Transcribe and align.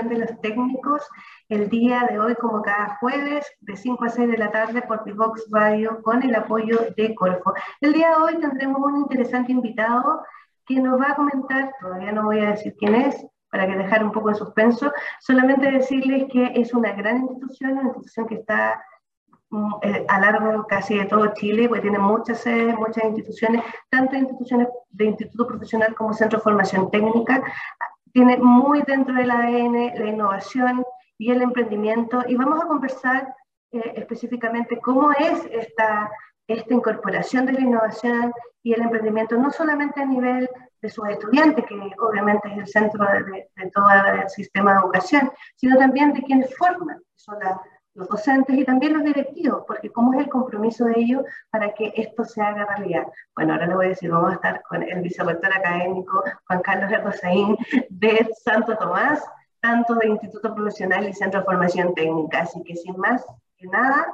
de 0.00 0.18
los 0.18 0.40
Técnicos. 0.40 1.06
El 1.50 1.68
día 1.68 2.06
de 2.08 2.18
hoy, 2.18 2.34
como 2.36 2.62
cada 2.62 2.96
jueves, 2.96 3.46
de 3.60 3.76
5 3.76 4.04
a 4.04 4.08
6 4.08 4.30
de 4.30 4.38
la 4.38 4.50
tarde 4.50 4.80
por 4.82 5.04
Pivox 5.04 5.48
Radio, 5.50 6.00
con 6.02 6.22
el 6.22 6.34
apoyo 6.34 6.78
de 6.96 7.14
Corfo. 7.14 7.52
El 7.80 7.92
día 7.92 8.10
de 8.10 8.16
hoy 8.16 8.40
tendremos 8.40 8.80
un 8.80 8.96
interesante 8.96 9.52
invitado 9.52 10.22
que 10.64 10.80
nos 10.80 10.98
va 10.98 11.10
a 11.10 11.16
comentar, 11.16 11.72
todavía 11.78 12.12
no 12.12 12.24
voy 12.24 12.40
a 12.40 12.52
decir 12.52 12.74
quién 12.78 12.94
es, 12.94 13.26
para 13.50 13.66
que 13.66 13.76
dejar 13.76 14.02
un 14.02 14.12
poco 14.12 14.30
en 14.30 14.36
suspenso, 14.36 14.90
solamente 15.20 15.70
decirles 15.70 16.24
que 16.32 16.52
es 16.54 16.72
una 16.72 16.92
gran 16.92 17.18
institución, 17.18 17.72
una 17.72 17.82
institución 17.82 18.26
que 18.26 18.36
está 18.36 18.82
Mm, 19.52 19.74
eh, 19.82 20.06
a 20.08 20.18
largo 20.18 20.66
casi 20.66 20.96
de 20.96 21.04
todo 21.04 21.34
Chile, 21.34 21.68
porque 21.68 21.82
tiene 21.82 21.98
muchas 21.98 22.38
sedes, 22.40 22.74
muchas 22.74 23.04
instituciones, 23.04 23.62
tanto 23.90 24.16
instituciones 24.16 24.68
de 24.88 25.04
instituto 25.04 25.46
profesional 25.46 25.94
como 25.94 26.14
centro 26.14 26.38
de 26.38 26.42
formación 26.42 26.90
técnica. 26.90 27.42
Tiene 28.12 28.36
muy 28.36 28.82
dentro 28.82 29.14
del 29.14 29.30
ADN 29.30 29.92
la 29.98 30.06
innovación 30.06 30.84
y 31.18 31.30
el 31.30 31.42
emprendimiento 31.42 32.22
y 32.26 32.36
vamos 32.36 32.62
a 32.62 32.66
conversar 32.66 33.34
eh, 33.72 33.92
específicamente 33.96 34.78
cómo 34.80 35.12
es 35.12 35.46
esta, 35.50 36.10
esta 36.46 36.74
incorporación 36.74 37.46
de 37.46 37.52
la 37.52 37.60
innovación 37.60 38.32
y 38.62 38.74
el 38.74 38.82
emprendimiento, 38.82 39.36
no 39.36 39.50
solamente 39.50 40.02
a 40.02 40.06
nivel 40.06 40.48
de 40.80 40.88
sus 40.90 41.08
estudiantes, 41.08 41.64
que 41.64 41.74
obviamente 41.98 42.48
es 42.48 42.58
el 42.58 42.66
centro 42.66 43.04
de, 43.06 43.48
de, 43.56 43.70
todo 43.70 43.86
el 43.90 44.28
sistema 44.28 44.74
de 44.74 44.80
educación, 44.80 45.32
sino 45.56 45.78
también 45.78 46.12
de 46.12 46.22
quienes 46.22 46.54
forman, 46.56 47.00
son 47.14 47.38
las 47.38 47.56
los 47.94 48.08
docentes 48.08 48.56
y 48.56 48.64
también 48.64 48.94
los 48.94 49.04
directivos, 49.04 49.64
porque 49.66 49.90
cómo 49.90 50.14
es 50.14 50.20
el 50.20 50.28
compromiso 50.28 50.86
de 50.86 50.94
ellos 50.98 51.22
para 51.50 51.72
que 51.74 51.92
esto 51.96 52.24
se 52.24 52.40
haga 52.40 52.64
realidad. 52.64 53.06
Bueno, 53.34 53.52
ahora 53.52 53.66
le 53.66 53.74
voy 53.74 53.86
a 53.86 53.88
decir, 53.90 54.10
vamos 54.10 54.32
a 54.32 54.34
estar 54.34 54.62
con 54.62 54.82
el 54.82 55.00
vicerrector 55.00 55.52
académico 55.52 56.22
Juan 56.46 56.62
Carlos 56.62 56.90
Herdosaín 56.90 57.56
de 57.90 58.28
Santo 58.44 58.76
Tomás, 58.76 59.22
tanto 59.60 59.94
de 59.96 60.08
Instituto 60.08 60.54
Profesional 60.54 61.08
y 61.08 61.12
Centro 61.12 61.40
de 61.40 61.46
Formación 61.46 61.94
Técnica. 61.94 62.40
Así 62.40 62.62
que 62.62 62.76
sin 62.76 62.96
más 62.96 63.24
que 63.56 63.66
nada, 63.66 64.06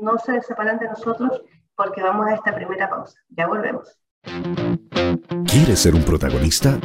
no 0.00 0.18
se 0.18 0.40
separan 0.42 0.78
de 0.78 0.88
nosotros 0.88 1.42
porque 1.76 2.02
vamos 2.02 2.26
a 2.26 2.34
esta 2.34 2.54
primera 2.54 2.88
pausa. 2.88 3.18
Ya 3.28 3.46
volvemos. 3.46 3.98
¿Quieres 5.46 5.78
ser 5.80 5.94
un 5.94 6.02
protagonista? 6.02 6.78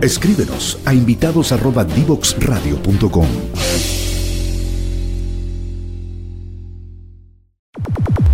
Escríbenos 0.00 0.80
a 0.86 0.94
invitados@divoxradio.com. 0.94 3.26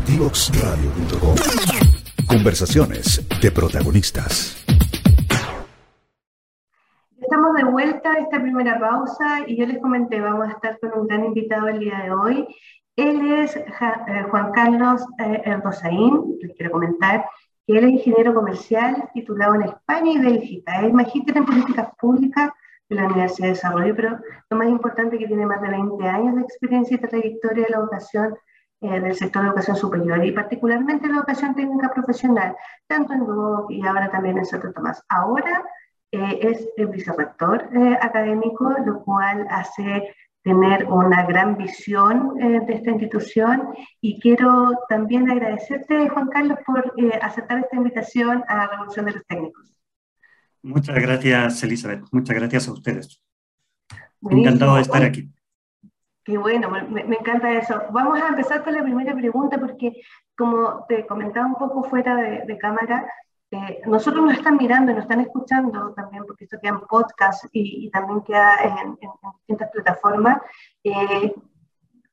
Divoxradio.com. 0.07 1.37
Conversaciones 2.29 3.27
de 3.41 3.51
protagonistas. 3.51 4.63
Estamos 7.19 7.55
de 7.55 7.65
vuelta 7.65 8.13
a 8.13 8.19
esta 8.19 8.43
primera 8.43 8.79
pausa 8.79 9.45
y 9.47 9.57
yo 9.57 9.65
les 9.65 9.79
comenté, 9.79 10.21
vamos 10.21 10.49
a 10.49 10.53
estar 10.53 10.79
con 10.81 10.93
un 11.01 11.07
gran 11.07 11.25
invitado 11.25 11.69
el 11.69 11.79
día 11.79 11.99
de 12.05 12.11
hoy. 12.11 12.47
Él 12.97 13.33
es 13.41 13.57
eh, 13.57 13.65
Juan 14.31 14.53
Carlos 14.53 15.01
eh, 15.19 15.41
Erdosaín, 15.47 16.37
les 16.43 16.55
quiero 16.57 16.73
comentar, 16.73 17.25
que 17.67 17.79
él 17.79 17.85
es 17.85 17.91
ingeniero 17.91 18.35
comercial 18.35 19.09
titulado 19.15 19.55
en 19.55 19.63
España 19.63 20.13
y 20.13 20.19
Bélgica. 20.19 20.83
Es 20.83 20.93
magíster 20.93 21.37
en 21.37 21.47
políticas 21.47 21.89
públicas 21.99 22.51
de 22.89 22.97
la 22.97 23.07
Universidad 23.07 23.49
de 23.49 23.55
Desarrollo, 23.55 23.97
pero 23.97 24.19
lo 24.51 24.57
más 24.57 24.69
importante 24.69 25.17
es 25.17 25.23
que 25.23 25.29
tiene 25.29 25.47
más 25.47 25.63
de 25.63 25.69
20 25.69 26.09
años 26.09 26.35
de 26.37 26.43
experiencia 26.43 26.97
y 26.97 27.01
trayectoria 27.01 27.65
de 27.65 27.71
la 27.71 27.79
educación 27.79 28.35
eh, 28.81 29.01
del 29.01 29.15
sector 29.15 29.43
de 29.43 29.49
educación 29.49 29.77
superior 29.77 30.25
y 30.25 30.33
particularmente 30.33 31.09
la 31.09 31.19
educación 31.19 31.55
técnica 31.55 31.91
profesional, 31.95 32.55
tanto 32.87 33.15
en 33.15 33.25
Duoc 33.25 33.71
y 33.71 33.87
ahora 33.87 34.11
también 34.11 34.37
en 34.37 34.45
Santo 34.45 34.73
Tomás. 34.73 35.03
Ahora 35.09 35.65
eh, 36.13 36.39
es 36.43 36.69
el 36.77 36.89
vicerrector 36.89 37.69
eh, 37.73 37.99
académico, 38.01 38.71
lo 38.85 39.03
cual 39.03 39.47
hace 39.49 40.15
tener 40.45 40.85
una 40.85 41.25
gran 41.25 41.57
visión 41.57 42.41
eh, 42.41 42.61
de 42.67 42.75
esta 42.75 42.91
institución 42.91 43.75
y 44.01 44.21
quiero 44.21 44.73
también 44.91 45.31
agradecerte, 45.31 46.09
Juan 46.11 46.29
Carlos, 46.29 46.59
por 46.67 46.93
eh, 46.99 47.19
aceptar 47.21 47.59
esta 47.61 47.77
invitación 47.77 48.45
a 48.47 48.57
la 48.57 48.67
Revolución 48.69 49.07
de 49.07 49.13
los 49.13 49.27
Técnicos. 49.27 49.75
Muchas 50.63 50.97
gracias, 50.97 51.63
Elizabeth. 51.63 52.05
Muchas 52.13 52.37
gracias 52.37 52.69
a 52.69 52.73
ustedes. 52.73 53.23
Encantado 54.21 54.77
de 54.77 54.83
estar 54.83 55.03
aquí. 55.03 55.31
Qué 56.23 56.39
bueno, 56.39 56.71
me, 56.71 57.01
encanta 57.01 57.53
eso. 57.53 57.83
Vamos 57.91 58.21
a 58.21 58.29
empezar 58.29 58.63
con 58.65 58.75
la 58.75 58.83
primera 58.83 59.15
pregunta 59.15 59.59
porque, 59.59 60.03
como 60.37 60.85
te 60.89 61.07
comentaba 61.07 61.47
un 61.47 61.57
poco 61.57 61.85
fuera 61.85 62.17
de 62.17 62.59
cámara, 62.59 63.07
eh, 63.51 63.83
nosotros 63.87 64.25
nos 64.25 64.35
están 64.35 64.57
mirando 64.57 64.91
y 64.91 64.95
nos 64.95 65.05
están 65.05 65.21
escuchando 65.21 65.93
también, 65.95 66.25
porque 66.27 66.45
esto 66.45 66.59
queda 66.61 66.73
en 66.73 66.81
podcast 66.81 67.45
y, 67.53 67.91
también 67.91 68.23
queda 68.23 68.57
en, 68.63 68.99
distintas 69.39 69.71
plataformas, 69.71 70.39
eh, 70.83 71.33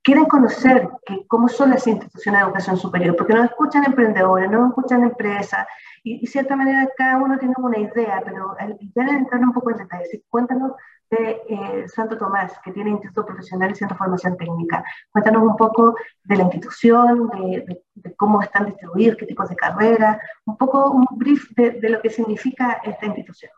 quieren 0.03 0.25
conocer 0.25 0.89
cómo 1.27 1.47
son 1.47 1.71
las 1.71 1.85
instituciones 1.87 2.41
de 2.41 2.45
educación 2.45 2.77
superior, 2.77 3.15
porque 3.15 3.33
nos 3.33 3.45
escuchan 3.45 3.85
emprendedores, 3.85 4.49
nos 4.49 4.69
escuchan 4.69 5.03
empresas, 5.03 5.67
y 6.03 6.21
de 6.21 6.27
cierta 6.27 6.55
manera 6.55 6.89
cada 6.97 7.17
uno 7.17 7.37
tiene 7.37 7.53
una 7.57 7.77
idea, 7.77 8.21
pero 8.23 8.55
ya 8.95 9.03
entrar 9.03 9.41
un 9.41 9.53
poco 9.53 9.71
en 9.71 9.77
detalle, 9.77 10.23
cuéntanos 10.29 10.73
de 11.11 11.41
eh, 11.49 11.85
Santo 11.93 12.17
Tomás, 12.17 12.53
que 12.63 12.71
tiene 12.71 12.91
Instituto 12.91 13.25
Profesional 13.25 13.71
y 13.71 13.75
Centro 13.75 13.95
de 13.95 13.99
Formación 13.99 14.37
Técnica. 14.37 14.83
Cuéntanos 15.11 15.43
un 15.43 15.57
poco 15.57 15.95
de 16.23 16.35
la 16.37 16.43
institución, 16.43 17.29
de, 17.29 18.15
cómo 18.15 18.41
están 18.41 18.65
distribuidos, 18.65 19.17
qué 19.17 19.25
tipos 19.25 19.49
de 19.49 19.55
carreras, 19.55 20.17
un 20.45 20.57
poco 20.57 20.89
un 20.91 21.05
brief 21.17 21.49
de, 21.55 21.89
lo 21.89 22.01
que 22.01 22.09
significa 22.09 22.81
esta 22.83 23.05
institución. 23.05 23.51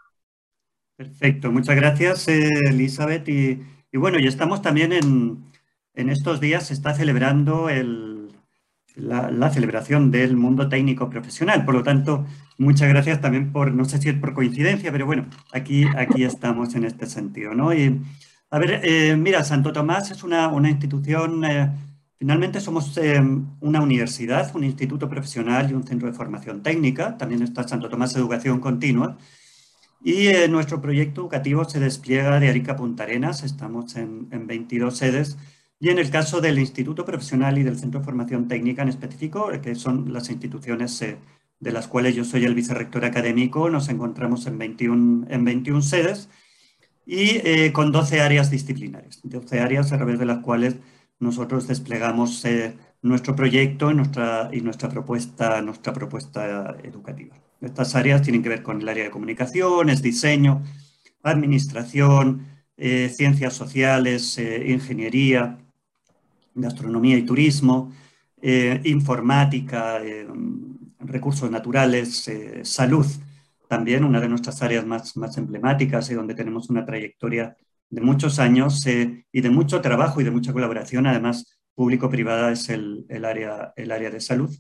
Perfecto, 0.96 1.52
muchas 1.52 1.76
gracias 1.76 2.28
eh, 2.28 2.50
Elizabeth. 2.70 3.28
Y, 3.30 3.64
bueno, 3.94 4.18
ya 4.20 4.30
estamos 4.30 4.64
también 4.64 4.92
en, 4.92 5.44
en 5.94 6.10
estos 6.10 6.40
días, 6.40 6.68
se 6.68 6.74
está 6.74 6.96
celebrando 6.96 7.70
el 7.70 8.32
la, 8.96 9.50
celebración 9.52 10.12
del 10.12 10.36
mundo 10.36 10.70
técnico 10.70 11.10
profesional. 11.10 11.66
Por 11.66 11.76
lo 11.76 11.84
tanto, 11.84 12.26
muchas 12.58 12.90
gracias 12.90 13.22
también 13.22 13.52
por, 13.52 13.74
no 13.74 13.86
sé 13.86 14.00
si 14.00 14.10
es 14.10 14.16
por 14.16 14.34
coincidencia, 14.34 14.92
pero 14.92 15.06
bueno, 15.06 15.28
aquí, 15.52 15.86
aquí 15.96 16.24
estamos 16.24 16.76
en 16.76 16.86
este 16.86 17.08
sentido. 17.08 17.54
¿no? 17.54 17.74
Y, 17.74 18.02
a 18.50 18.60
ver, 18.60 18.82
eh, 18.84 19.16
mira, 19.18 19.44
Santo 19.44 19.74
Tomás 19.74 20.12
es 20.12 20.24
una, 20.24 20.48
una 20.50 20.70
institución, 20.70 21.44
eh, 21.46 21.72
finalmente 22.20 22.60
somos 22.62 22.98
eh, 22.98 23.22
una 23.62 23.82
universidad, 23.82 24.56
un 24.56 24.64
instituto 24.64 25.10
profesional 25.10 25.70
y 25.72 25.74
un 25.74 25.84
centro 25.84 26.08
de 26.08 26.14
formación 26.14 26.62
técnica. 26.62 27.18
También 27.18 27.42
está 27.42 27.68
Santo 27.68 27.90
Tomás 27.90 28.16
Educación 28.16 28.60
Continua. 28.60 29.18
Y 30.06 30.28
nuestro 30.50 30.82
proyecto 30.82 31.22
educativo 31.22 31.64
se 31.64 31.80
despliega 31.80 32.38
de 32.38 32.50
Arica 32.50 32.74
a 32.74 32.76
Punta 32.76 33.04
Arenas. 33.04 33.42
Estamos 33.42 33.96
en, 33.96 34.28
en 34.32 34.48
22 34.48 34.98
sedes 34.98 35.38
y 35.80 35.90
en 35.90 36.00
el 36.00 36.10
caso 36.10 36.40
del 36.40 36.60
Instituto 36.60 37.04
Profesional 37.06 37.58
y 37.58 37.64
del 37.64 37.78
Centro 37.78 38.00
de 38.00 38.06
Formación 38.06 38.48
Técnica 38.48 38.84
en 38.84 38.90
específico, 38.90 39.50
que 39.62 39.76
son 39.76 40.14
las 40.14 40.30
instituciones 40.30 41.02
eh, 41.02 41.18
de 41.60 41.72
las 41.72 41.88
cuales 41.88 42.16
yo 42.16 42.24
soy 42.24 42.46
el 42.46 42.56
vicerrector 42.56 43.06
académico, 43.06 43.70
nos 43.70 43.90
encontramos 43.90 44.48
en 44.48 44.58
21, 44.58 45.28
en 45.30 45.46
21 45.46 45.82
sedes 45.82 46.30
y 47.06 47.42
eh, 47.44 47.72
con 47.74 47.92
12 47.92 48.22
áreas 48.22 48.50
disciplinares, 48.50 49.20
12 49.24 49.60
áreas 49.60 49.92
a 49.92 49.98
través 49.98 50.20
de 50.20 50.26
las 50.26 50.40
cuales 50.40 50.78
nosotros 51.20 51.68
desplegamos 51.68 52.46
eh, 52.46 52.78
nuestro 53.02 53.36
proyecto 53.36 53.92
y 53.92 53.96
nuestra, 53.96 54.50
y 54.54 54.62
nuestra, 54.62 54.88
propuesta, 54.88 55.62
nuestra 55.62 55.92
propuesta 55.92 56.78
educativa. 56.84 57.36
Estas 57.60 57.96
áreas 57.96 58.22
tienen 58.22 58.42
que 58.42 58.50
ver 58.50 58.64
con 58.64 58.82
el 58.82 58.88
área 58.88 59.04
de 59.06 59.12
comunicaciones, 59.12 60.02
diseño, 60.02 60.64
administración, 61.24 62.48
ciencias 62.76 63.54
sociales, 63.54 64.38
ingeniería, 64.38 65.63
gastronomía 66.56 67.18
y 67.18 67.24
turismo, 67.24 67.92
eh, 68.42 68.82
informática, 68.86 70.04
eh, 70.04 70.28
recursos 71.00 71.50
naturales, 71.50 72.28
eh, 72.28 72.62
salud, 72.64 73.06
también 73.68 74.04
una 74.04 74.20
de 74.20 74.30
nuestras 74.30 74.62
áreas 74.62 74.86
más, 74.86 75.16
más 75.18 75.38
emblemáticas 75.38 76.10
y 76.12 76.14
donde 76.14 76.36
tenemos 76.36 76.70
una 76.70 76.86
trayectoria 76.86 77.56
de 77.90 78.02
muchos 78.02 78.40
años 78.40 78.86
y 78.86 79.42
de 79.42 79.50
mucho 79.50 79.82
trabajo 79.82 80.20
y 80.20 80.24
de 80.24 80.32
mucha 80.32 80.54
colaboración, 80.54 81.08
además 81.08 81.60
público-privada 81.76 82.52
es 82.52 82.70
el, 82.70 83.06
el, 83.10 83.26
área, 83.26 83.74
el 83.76 83.92
área 83.92 84.10
de 84.10 84.20
salud. 84.20 84.54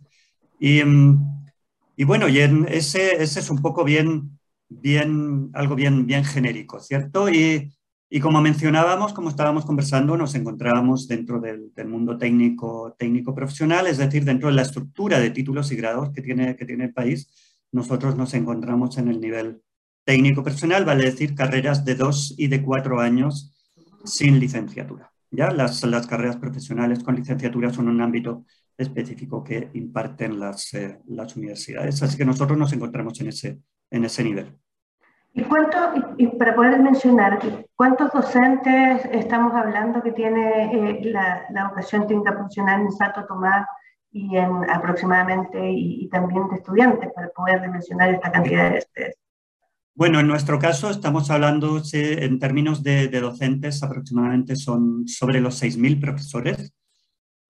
Y, 0.59 0.83
mm, 0.83 1.45
y 1.95 2.03
bueno, 2.05 2.27
y 2.27 2.39
ese, 2.39 3.21
ese 3.21 3.39
es 3.39 3.49
un 3.49 3.61
poco 3.61 3.83
bien, 3.83 4.39
bien, 4.69 5.49
algo 5.53 5.75
bien, 5.75 6.05
bien 6.05 6.23
genérico, 6.23 6.79
¿cierto? 6.79 7.29
Y, 7.29 7.71
y 8.15 8.19
como 8.19 8.41
mencionábamos, 8.41 9.11
como 9.11 9.29
estábamos 9.29 9.65
conversando, 9.65 10.15
nos 10.15 10.35
encontrábamos 10.35 11.07
dentro 11.07 11.39
del, 11.39 11.71
mundo 11.87 12.15
técnico, 12.15 12.95
técnico 12.95 13.33
profesional, 13.33 13.87
es 13.87 13.97
decir, 13.97 14.23
dentro 14.23 14.49
de 14.49 14.53
la 14.53 14.61
estructura 14.61 15.19
de 15.19 15.31
títulos 15.31 15.71
y 15.71 15.77
grados 15.77 16.11
que 16.11 16.21
tiene, 16.21 16.55
que 16.55 16.63
tiene 16.63 16.83
el 16.83 16.93
país, 16.93 17.27
nosotros 17.71 18.15
nos 18.15 18.35
encontramos 18.35 18.99
en 18.99 19.07
el 19.07 19.19
nivel 19.19 19.63
técnico 20.03 20.43
profesional, 20.43 20.85
vale 20.85 21.05
decir 21.05 21.33
carreras 21.33 21.85
de 21.85 21.95
dos 21.95 22.35
y 22.37 22.49
de 22.49 22.61
cuatro 22.61 22.99
años 22.99 23.51
sin 24.05 24.39
licenciatura. 24.39 25.11
¿ya? 25.31 25.49
Las, 25.49 25.81
las 25.81 26.05
carreras 26.05 26.37
profesionales 26.37 27.03
con 27.03 27.15
licenciatura 27.15 27.73
son 27.73 27.87
un 27.87 27.99
ámbito 27.99 28.45
específico 28.77 29.43
que 29.43 29.69
imparten 29.73 30.39
las, 30.39 30.71
eh, 30.75 30.99
las 31.07 31.35
universidades. 31.35 32.03
Así 32.03 32.15
que 32.15 32.25
nosotros 32.25 32.59
nos 32.59 32.73
encontramos 32.73 33.19
en 33.21 33.29
ese, 33.29 33.57
en 33.89 34.05
ese 34.05 34.23
nivel. 34.23 34.55
¿Y 35.35 35.43
cuánto, 35.43 35.77
y 36.17 36.27
para 36.27 36.53
poder 36.53 36.79
mencionar, 36.79 37.39
cuántos 37.75 38.11
docentes 38.11 39.03
estamos 39.11 39.53
hablando 39.53 40.03
que 40.03 40.11
tiene 40.11 40.65
eh, 40.91 41.01
la, 41.05 41.45
la, 41.49 41.73
técnica 41.89 42.35
profesional 42.35 42.81
en 42.81 42.91
Santo 42.91 43.25
Tomás 43.27 43.65
y 44.11 44.37
en 44.37 44.69
aproximadamente, 44.69 45.59
y, 45.71 46.07
también 46.09 46.47
de 46.49 46.57
estudiantes, 46.57 47.11
para 47.15 47.29
poder 47.29 47.63
dimensionar 47.63 48.13
esta 48.13 48.31
cantidad 48.31 48.69
de 48.69 48.77
estrés? 48.77 49.15
Bueno, 49.95 50.19
en 50.19 50.27
nuestro 50.27 50.59
caso 50.59 50.91
estamos 50.91 51.31
hablando 51.31 51.81
en 51.93 52.39
términos 52.39 52.83
de, 52.83 53.07
de 53.07 53.19
docentes, 53.19 53.81
aproximadamente 53.81 54.55
son 54.55 55.07
sobre 55.07 55.41
los 55.41 55.63
6.000 55.63 55.99
profesores, 55.99 56.73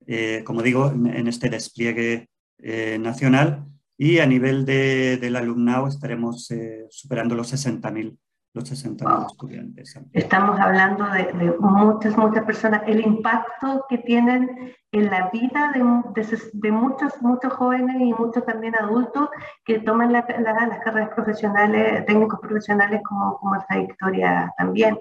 eh, 0.07 0.41
como 0.45 0.61
digo, 0.61 0.89
en, 0.89 1.27
este 1.27 1.49
despliegue 1.49 2.29
eh, 2.59 2.97
nacional 2.97 3.65
y 3.97 4.19
a 4.19 4.25
nivel 4.25 4.65
de, 4.65 5.17
del 5.17 5.35
alumnado 5.35 5.87
estaremos 5.87 6.49
eh, 6.51 6.85
superando 6.89 7.35
los 7.35 7.53
60.000 7.53 8.17
los 8.53 8.69
60 8.69 9.25
estudiantes. 9.31 9.99
Estamos 10.11 10.59
hablando 10.59 11.05
de, 11.05 11.23
de, 11.33 11.57
muchas, 11.59 12.15
muchas 12.15 12.45
personas, 12.45 12.83
el 12.85 13.01
impacto 13.01 13.85
que 13.89 13.97
tienen 13.97 14.75
en 14.91 15.05
la 15.09 15.31
vida 15.31 15.71
de, 15.73 16.31
de, 16.53 16.71
muchos, 16.71 17.19
muchos 17.21 17.51
jóvenes 17.53 17.95
y 17.99 18.13
muchos 18.13 18.45
también 18.45 18.75
adultos 18.75 19.29
que 19.65 19.79
toman 19.79 20.13
la, 20.13 20.23
las 20.39 20.79
carreras 20.83 21.09
profesionales, 21.15 22.05
técnicos 22.05 22.39
profesionales 22.39 23.01
como, 23.03 23.39
como 23.39 23.59
trayectoria 23.67 24.53
también. 24.55 24.99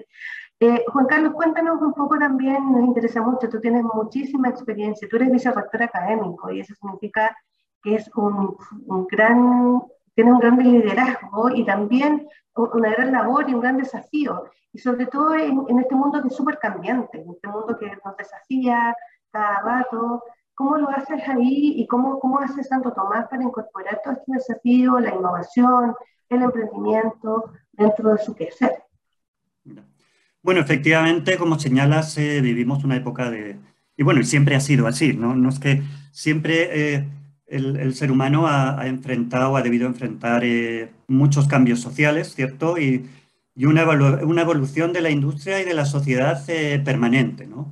Eh, 0.59 0.83
Juan 0.87 1.05
Carlos, 1.05 1.33
cuéntanos 1.33 1.79
un 1.81 1.93
poco 1.93 2.17
también, 2.17 2.71
nos 2.71 2.85
interesa 2.85 3.21
mucho, 3.21 3.49
tú 3.49 3.59
tienes 3.59 3.83
muchísima 3.83 4.49
experiencia, 4.49 5.07
tú 5.07 5.17
eres 5.17 5.31
vicerrector 5.31 5.83
académico 5.83 6.51
y 6.51 6.61
eso 6.61 6.73
significa 6.73 7.35
que 7.83 7.95
es 7.95 8.09
un, 8.15 8.55
un 8.87 9.07
gran, 9.07 9.81
tienes 10.15 10.33
un 10.33 10.39
gran 10.39 10.57
liderazgo 10.57 11.49
y 11.49 11.65
también 11.65 12.27
una 12.55 12.91
gran 12.91 13.11
labor 13.11 13.49
y 13.49 13.53
un 13.53 13.61
gran 13.61 13.77
desafío, 13.77 14.45
y 14.71 14.79
sobre 14.79 15.05
todo 15.07 15.35
en, 15.35 15.63
en 15.67 15.79
este 15.79 15.93
mundo 15.93 16.21
que 16.21 16.29
es 16.29 16.35
súper 16.35 16.57
cambiante, 16.57 17.21
en 17.21 17.29
este 17.29 17.47
mundo 17.47 17.77
que 17.77 17.91
nos 18.03 18.17
desafía 18.17 18.95
cada 19.31 19.59
rato. 19.61 20.23
¿Cómo 20.55 20.77
lo 20.77 20.87
haces 20.89 21.27
ahí 21.27 21.73
y 21.77 21.87
cómo, 21.87 22.19
cómo 22.19 22.37
hace 22.37 22.63
Santo 22.63 22.93
Tomás 22.93 23.27
para 23.27 23.41
incorporar 23.41 24.01
todo 24.03 24.13
este 24.13 24.33
desafío, 24.33 24.99
la 24.99 25.15
innovación, 25.15 25.95
el 26.29 26.43
emprendimiento 26.43 27.51
dentro 27.71 28.11
de 28.13 28.19
su 28.19 28.35
quehacer? 28.35 28.83
Bueno, 30.43 30.61
efectivamente, 30.61 31.39
como 31.39 31.57
señalas, 31.57 32.17
eh, 32.19 32.39
vivimos 32.41 32.83
una 32.83 32.97
época 32.97 33.31
de... 33.31 33.57
Y 33.97 34.03
bueno, 34.03 34.21
siempre 34.21 34.55
ha 34.55 34.59
sido 34.59 34.85
así, 34.85 35.13
¿no? 35.13 35.33
No 35.33 35.49
es 35.49 35.59
que 35.59 35.81
siempre 36.11 36.95
eh, 36.97 37.09
el, 37.47 37.93
ser 37.95 38.11
humano 38.11 38.47
ha, 38.47 38.79
ha, 38.79 38.87
enfrentado, 38.87 39.55
ha 39.55 39.61
debido 39.61 39.87
enfrentar 39.87 40.43
eh, 40.43 40.91
muchos 41.07 41.47
cambios 41.47 41.79
sociales, 41.81 42.33
¿cierto? 42.35 42.77
Y, 42.77 43.09
una, 43.55 43.83
evolución 43.83 44.93
de 44.93 45.01
la 45.01 45.11
industria 45.11 45.61
y 45.61 45.65
de 45.65 45.75
la 45.75 45.85
sociedad 45.85 46.43
eh, 46.47 46.81
permanente, 46.83 47.45
¿no? 47.45 47.71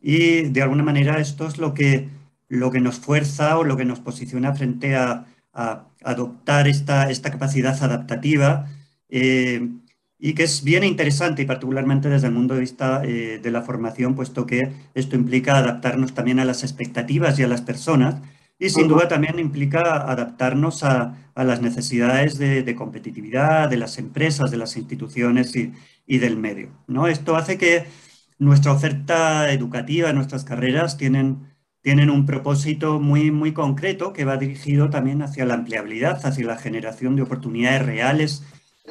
Y 0.00 0.42
de 0.42 0.62
alguna 0.62 0.84
manera 0.84 1.18
esto 1.18 1.48
es 1.48 1.58
lo 1.58 1.74
que, 1.74 2.08
nos 2.48 3.00
fuerza 3.00 3.58
o 3.58 3.64
lo 3.64 3.76
que 3.76 3.84
nos 3.84 3.98
posiciona 4.00 4.54
frente 4.54 4.94
a, 4.96 5.26
adoptar 6.04 6.68
esta, 6.68 7.08
capacidad 7.20 7.82
adaptativa 7.82 8.68
eh, 9.08 9.68
y 10.16 10.34
que 10.34 10.44
es 10.44 10.62
bien 10.62 10.84
interesante 10.84 11.42
y 11.42 11.46
particularmente 11.46 12.08
desde 12.08 12.28
el 12.28 12.34
punto 12.34 12.54
de 12.54 12.60
vista 12.60 13.00
de 13.00 13.50
la 13.50 13.62
formación, 13.62 14.14
puesto 14.14 14.46
que 14.46 14.70
esto 14.94 15.16
implica 15.16 15.58
adaptarnos 15.58 16.14
también 16.14 16.38
a 16.38 16.44
las 16.44 16.62
expectativas 16.62 17.38
y 17.40 17.42
a 17.42 17.48
las 17.48 17.62
personas 17.62 18.20
y 18.58 18.70
sin 18.70 18.88
duda 18.88 19.06
también 19.06 19.38
implica 19.38 20.10
adaptarnos 20.10 20.82
a, 20.82 21.30
a 21.34 21.44
las 21.44 21.62
necesidades 21.62 22.38
de, 22.38 22.64
de, 22.64 22.74
competitividad 22.74 23.70
de 23.70 23.76
las 23.76 23.98
empresas, 23.98 24.50
de 24.50 24.56
las 24.56 24.76
instituciones 24.76 25.54
y, 25.54 25.72
y, 26.06 26.18
del 26.18 26.36
medio. 26.36 26.70
¿no? 26.88 27.06
Esto 27.06 27.36
hace 27.36 27.56
que 27.56 27.86
nuestra 28.38 28.72
oferta 28.72 29.52
educativa, 29.52 30.12
nuestras 30.12 30.44
carreras 30.44 30.96
tienen, 30.96 31.46
tienen 31.82 32.10
un 32.10 32.26
propósito 32.26 32.98
muy, 32.98 33.30
muy 33.30 33.52
concreto 33.52 34.12
que 34.12 34.24
va 34.24 34.36
dirigido 34.36 34.90
también 34.90 35.22
hacia 35.22 35.44
la 35.44 35.54
empleabilidad, 35.54 36.26
hacia 36.26 36.46
la 36.46 36.56
generación 36.56 37.14
de 37.14 37.22
oportunidades 37.22 37.86
reales 37.86 38.42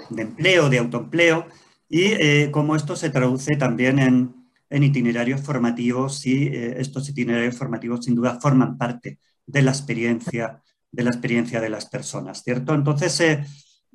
de 0.10 0.22
empleo, 0.22 0.70
de 0.70 0.80
autoempleo, 0.80 1.48
y 1.90 2.04
eh, 2.04 2.50
cómo 2.52 2.76
esto 2.76 2.96
se 2.96 3.10
traduce 3.10 3.58
también 3.58 4.00
en, 4.00 4.36
en 4.70 4.84
itinerarios 4.84 5.42
formativos 5.42 6.26
y 6.26 6.48
eh, 6.48 6.76
estos 6.80 7.10
itinerarios 7.10 7.58
formativos 7.58 8.06
sin 8.06 8.16
duda 8.16 8.40
forman 8.40 8.78
parte 8.78 9.20
de 9.48 9.64
la 9.64 9.72
experiencia 9.72 10.62
de, 10.92 11.04
la 11.04 11.10
experiencia 11.10 11.60
de 11.60 11.70
las 11.70 11.88
personas, 11.88 12.44
¿cierto? 12.44 12.74
Entonces, 12.76 13.20
eh, 13.22 13.44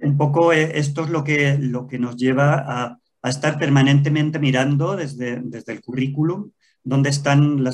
un 0.03 0.17
poco 0.17 0.53
eh, 0.53 0.73
esto 0.75 1.05
es 1.05 1.11
lo 1.11 1.25
que, 1.25 1.57
lo 1.59 1.87
que 1.87 1.99
nos 1.99 2.17
lleva 2.17 2.65
a, 2.67 2.99
estar 3.25 3.57
permanentemente 3.57 4.41
mirando 4.41 4.97
desde, 4.97 5.41
desde, 5.45 5.73
el 5.73 5.81
currículum 5.81 6.51
dónde 6.83 7.11
están 7.11 7.65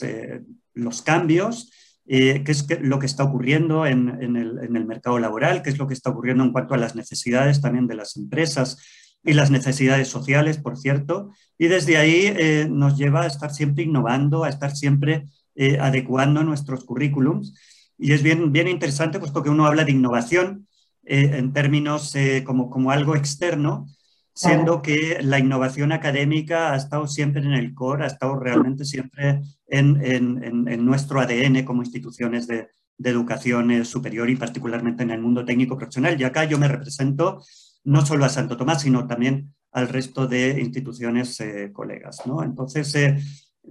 eh, 0.00 0.40
los 0.72 1.02
cambios, 1.02 1.70
eh, 2.06 2.42
qué 2.42 2.52
es 2.52 2.66
lo 2.80 2.98
que 2.98 3.04
está 3.04 3.24
ocurriendo 3.24 3.84
en, 3.84 4.08
el, 4.08 4.58
en, 4.58 4.74
el, 4.74 4.86
mercado 4.86 5.18
laboral, 5.18 5.60
qué 5.60 5.68
es 5.68 5.76
lo 5.76 5.86
que 5.86 5.92
está 5.92 6.08
ocurriendo 6.08 6.44
en 6.44 6.52
cuanto 6.52 6.72
a 6.72 6.78
las 6.78 6.96
necesidades 6.96 7.60
también 7.60 7.86
de 7.86 7.94
las 7.94 8.16
empresas 8.16 8.78
y 9.22 9.34
las 9.34 9.50
necesidades 9.50 10.08
sociales, 10.08 10.56
por 10.56 10.78
cierto, 10.78 11.30
y 11.58 11.66
desde 11.66 11.98
ahí 11.98 12.66
nos 12.70 12.96
lleva 12.96 13.24
a 13.24 13.26
estar 13.26 13.52
siempre 13.52 13.84
innovando, 13.84 14.44
a 14.44 14.48
estar 14.48 14.74
siempre 14.74 15.26
eh, 15.56 15.78
adecuando 15.80 16.44
nuestros 16.44 16.84
currículums. 16.84 17.54
Y 17.98 18.12
es 18.12 18.22
bien, 18.22 18.52
bien 18.52 18.68
interesante, 18.68 19.18
puesto 19.18 19.42
que 19.42 19.50
uno 19.50 19.66
habla 19.66 19.84
de 19.84 19.92
innovación 19.92 20.68
eh, 21.04 21.32
en 21.34 21.52
términos 21.52 22.14
como, 22.44 22.70
como 22.70 22.90
algo 22.90 23.16
externo, 23.16 23.86
siendo 24.34 24.82
que 24.82 25.18
la 25.22 25.38
innovación 25.38 25.92
académica 25.92 26.72
ha 26.72 26.76
estado 26.76 27.06
siempre 27.06 27.42
en 27.42 27.52
el 27.52 27.72
core, 27.72 28.04
ha 28.04 28.08
estado 28.08 28.38
realmente 28.38 28.84
siempre 28.84 29.40
en, 29.66 29.98
en, 30.04 30.68
en 30.68 30.84
nuestro 30.84 31.20
ADN 31.20 31.64
como 31.64 31.82
instituciones 31.82 32.46
de, 32.46 32.68
de, 32.98 33.10
educación 33.10 33.84
superior 33.86 34.28
y 34.28 34.36
particularmente 34.36 35.04
en 35.04 35.10
el 35.10 35.22
mundo 35.22 35.42
técnico 35.42 35.78
profesional. 35.78 36.20
Y 36.20 36.24
acá 36.24 36.44
yo 36.44 36.58
me 36.58 36.68
represento 36.68 37.42
no 37.86 38.04
solo 38.04 38.24
a 38.26 38.28
Santo 38.28 38.56
Tomás, 38.56 38.82
sino 38.82 39.06
también 39.06 39.54
al 39.76 39.88
resto 39.88 40.26
de 40.26 40.58
instituciones 40.60 41.38
eh, 41.40 41.70
colegas. 41.72 42.26
¿no? 42.26 42.42
Entonces, 42.42 42.94
eh, 42.94 43.18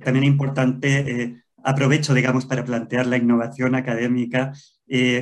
también 0.03 0.23
es 0.23 0.29
importante, 0.29 0.99
eh, 0.99 1.43
aprovecho, 1.65 2.13
digamos, 2.13 2.45
para 2.45 2.63
plantear 2.63 3.05
la 3.07 3.17
innovación 3.17 3.75
académica 3.75 4.53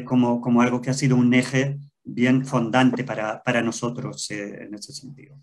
como, 0.05 0.41
como 0.41 0.61
algo 0.61 0.81
que 0.81 0.89
ha 0.89 0.93
sido 0.93 1.15
un 1.15 1.33
eje 1.33 1.79
bien 2.03 2.45
fondante 2.45 3.03
para, 3.03 3.41
para 3.43 3.61
nosotros 3.61 4.29
eh, 4.31 4.65
en 4.65 4.73
ese 4.73 4.91
sentido. 4.93 5.35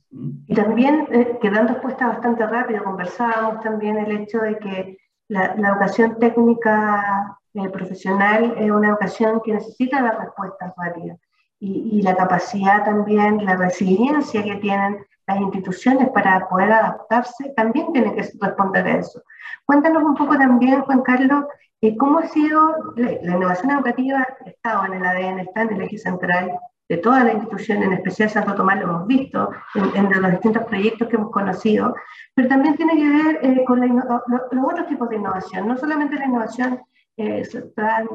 Y 0.47 0.55
también, 0.55 1.07
eh, 1.11 1.39
quedando 1.41 1.73
expuesta 1.73 2.09
bastante 2.09 2.47
rápido, 2.47 2.85
conversábamos 2.85 3.63
también 3.63 3.99
el 3.99 4.19
hecho 4.19 4.39
de 4.39 4.59
que 4.59 4.99
la, 5.29 5.55
la 5.57 5.71
educación 5.71 6.19
técnica 6.19 7.39
eh, 7.55 7.69
profesional 7.71 8.55
es 8.59 8.71
una 8.71 8.89
educación 8.89 9.41
que 9.45 9.55
necesita 9.55 10.03
dar 10.03 10.19
respuestas 10.19 10.73
rápidas 10.77 11.19
y, 11.59 11.99
y, 11.99 12.03
la 12.03 12.17
capacidad 12.17 12.85
también, 12.85 13.45
la 13.45 13.57
resiliencia 13.57 14.43
que 14.43 14.57
tienen 14.57 14.99
las 15.35 15.41
instituciones 15.41 16.09
para 16.11 16.49
poder 16.49 16.73
adaptarse, 16.73 17.53
también 17.57 17.93
tienen 17.93 18.15
que 18.15 18.29
responder 18.41 18.87
a 18.87 18.99
eso. 18.99 19.23
Cuéntanos 19.65 20.03
un 20.03 20.15
poco 20.15 20.37
también, 20.37 20.83
Juan 20.83 21.03
Carlos, 21.03 21.45
eh, 21.81 21.97
cómo 21.97 22.19
ha 22.19 22.29
sido 22.29 22.95
la, 22.97 23.13
la, 23.23 23.37
innovación 23.37 23.71
educativa, 23.71 24.27
ha 24.45 24.49
estado 24.49 24.85
en 24.87 24.95
el 24.95 25.07
ADN, 25.07 25.41
está 25.41 25.63
en 25.63 25.73
el 25.75 25.83
eje 25.83 25.99
central 25.99 26.53
de 26.91 26.97
toda 26.97 27.23
la 27.23 27.33
institución, 27.33 27.85
en 27.85 27.93
especial 27.93 28.29
Santo 28.29 28.55
Tomás 28.57 28.79
lo 28.81 28.83
hemos 28.83 29.07
visto 29.07 29.51
en, 29.77 30.07
en 30.07 30.23
los 30.23 30.31
distintos 30.33 30.65
proyectos 30.65 31.09
que 31.09 31.17
hemos 31.17 31.31
conocido, 31.31 31.95
pero 32.35 32.49
también 32.49 32.77
tiene 32.77 32.97
que 32.97 33.09
ver 33.09 33.39
eh, 33.43 33.65
con 33.65 33.81
la, 33.81 34.23
los 34.51 34.65
otros 34.65 34.89
tipos 34.89 35.09
de 35.09 35.17
innovación, 35.17 35.69
no 35.69 35.77
solamente 35.77 36.17
la 36.17 36.27
innovación 36.27 36.81
eh, 37.21 37.43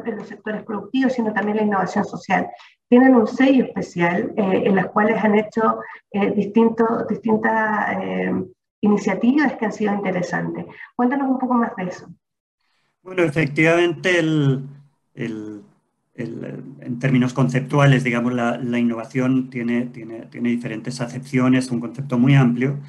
en 0.06 0.18
los 0.18 0.28
sectores 0.28 0.64
productivos, 0.64 1.14
sino 1.14 1.32
también 1.32 1.58
la 1.58 1.64
innovación 1.64 2.06
social. 2.06 2.48
Tienen 2.90 3.14
un 3.16 3.28
sello 3.28 3.66
especial 3.66 4.34
eh, 4.36 4.64
en 4.66 4.76
las 4.76 4.88
cuales 4.88 5.24
han 5.24 5.38
hecho 5.38 5.80
eh, 6.12 6.32
distintos, 6.32 7.08
distintas 7.08 7.98
iniciativas 8.82 9.54
que 9.54 9.66
han 9.66 9.74
sido 9.74 9.94
interesantes. 9.94 10.66
Cuéntanos 10.96 11.30
un 11.30 11.38
poco 11.38 11.54
más 11.54 11.76
de 11.76 11.84
eso. 11.84 12.08
Bueno, 13.04 13.22
efectivamente, 13.22 14.18
el, 14.18 14.64
el, 15.14 15.62
el, 16.16 16.64
en 16.80 16.98
términos 16.98 17.34
conceptuales, 17.34 18.04
digamos, 18.04 18.34
la, 18.34 18.58
la 18.58 18.80
innovación 18.80 19.52
tiene, 19.52 19.86
tiene, 19.88 20.26
tiene, 20.26 20.50
diferentes 20.50 21.00
acepciones, 21.00 21.70
un 21.70 21.80
concepto 21.80 22.18
muy 22.18 22.34
amplio. 22.34 22.80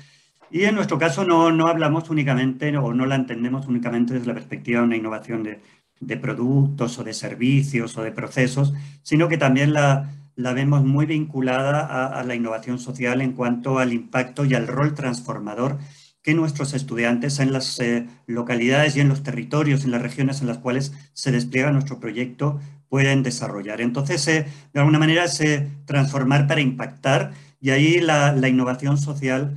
Y 0.51 0.65
en 0.65 0.77
nuestro 0.77 0.99
caso 0.99 1.25
no, 1.25 1.51
no, 1.51 1.67
hablamos 1.67 2.09
únicamente 2.09 2.75
o 2.77 2.95
no 2.95 3.05
la 3.05 3.17
entendemos 3.17 3.67
únicamente 3.67 4.15
desde 4.15 4.29
la 4.29 4.35
perspectiva 4.35 4.81
de 4.81 4.87
una 4.87 4.97
innovación 4.97 5.43
de, 5.43 5.61
de 6.01 6.17
productos 6.17 6.99
o 6.99 7.05
de 7.05 7.15
servicios 7.15 7.97
o 7.97 8.03
de 8.03 8.13
procesos, 8.13 8.73
sino 9.03 9.29
que 9.29 9.39
también 9.39 9.73
la, 9.73 10.11
la 10.37 10.53
vemos 10.53 10.85
muy 10.85 11.07
vinculada 11.07 12.19
a, 12.19 12.23
la 12.23 12.35
innovación 12.35 12.79
social 12.79 13.23
en 13.23 13.33
cuanto 13.33 13.79
al 13.79 13.93
impacto 13.93 14.45
y 14.45 14.55
al 14.55 14.67
rol 14.67 14.95
transformador 14.95 15.79
que 16.23 16.35
nuestros 16.35 16.75
estudiantes 16.75 17.39
en 17.39 17.53
las 17.53 17.79
eh, 17.81 18.07
localidades 18.27 18.97
y 18.97 19.01
en 19.01 19.09
los 19.09 19.23
territorios, 19.23 19.85
en 19.85 19.93
las 19.93 20.03
regiones 20.03 20.41
en 20.41 20.49
las 20.49 20.59
cuales 20.59 20.93
se 21.15 21.33
despliega 21.33 21.71
nuestro 21.71 22.01
proyecto, 22.01 22.61
pueden 22.89 23.23
desarrollar. 23.23 23.81
Entonces, 23.81 24.27
de 24.27 24.47
alguna 24.75 24.99
manera, 24.99 25.25
es 25.25 25.43
transformar 25.87 26.47
para 26.47 26.61
impactar 26.61 27.33
y 27.61 27.71
ahí 27.71 28.01
la, 28.01 28.33
la 28.33 28.49
innovación 28.49 28.99
social 28.99 29.57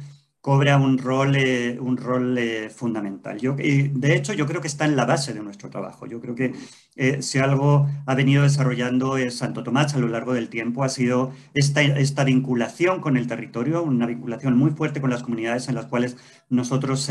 cobra 0.50 0.77
un 0.77 0.98
rol, 0.98 1.36
eh, 1.36 1.77
un 1.79 1.96
rol 1.96 2.36
eh, 2.39 2.72
fundamental. 2.72 3.38
Yo, 3.38 3.56
y 3.60 3.89
de 3.89 4.15
hecho, 4.15 4.34
yo 4.34 4.48
creo 4.48 4.60
que 4.62 4.68
está 4.68 4.86
en 4.86 4.96
la 4.96 5.06
base 5.06 5.32
de 5.32 5.44
nuestro 5.44 5.70
trabajo. 5.70 6.08
Yo 6.08 6.20
creo 6.20 6.34
que 6.34 6.53
eh, 6.96 7.22
si 7.22 7.39
algo 7.39 7.88
ha 8.05 8.15
venido 8.15 8.43
desarrollando 8.43 9.17
Santo 9.31 9.63
Tomás 9.63 9.96
a 9.96 10.00
lo 10.00 10.08
largo 10.08 10.34
del 10.34 10.50
tiempo 10.50 10.84
ha 10.84 10.89
sido 10.89 11.31
esta, 11.53 12.24
vinculación 12.24 13.00
con 13.00 13.17
el 13.17 13.27
territorio, 13.27 13.84
una 13.84 14.05
vinculación 14.05 14.58
muy 14.58 14.72
fuerte 14.72 15.00
con 15.01 15.10
las 15.10 15.24
comunidades 15.24 15.69
en 15.69 15.75
las 15.75 15.86
cuales 15.86 16.17
nosotros 16.50 17.10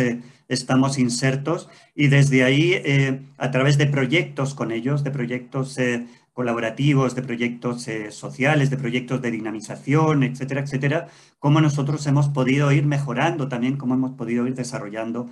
estamos 0.49 0.99
insertos. 0.99 1.69
Y 1.95 2.09
desde 2.09 2.45
ahí, 2.45 3.25
a 3.39 3.51
través 3.51 3.79
de 3.79 3.87
proyectos 3.87 4.55
con 4.55 4.73
ellos, 4.73 5.05
de 5.05 5.11
proyectos 5.11 5.79
colaborativos, 6.39 7.17
de 7.17 7.23
proyectos 7.23 7.89
eh, 7.89 8.13
sociales, 8.13 8.71
de 8.71 8.77
proyectos 8.77 9.21
de 9.21 9.33
dinamización, 9.33 10.23
etcétera, 10.23 10.61
etcétera, 10.61 11.09
cómo 11.41 11.61
nosotros 11.61 12.07
hemos 12.07 12.29
podido 12.29 12.71
ir 12.71 12.87
mejorando 12.87 13.49
también, 13.49 13.77
cómo 13.77 13.95
hemos 13.95 14.13
podido 14.13 14.47
ir 14.47 14.55
desarrollando 14.55 15.29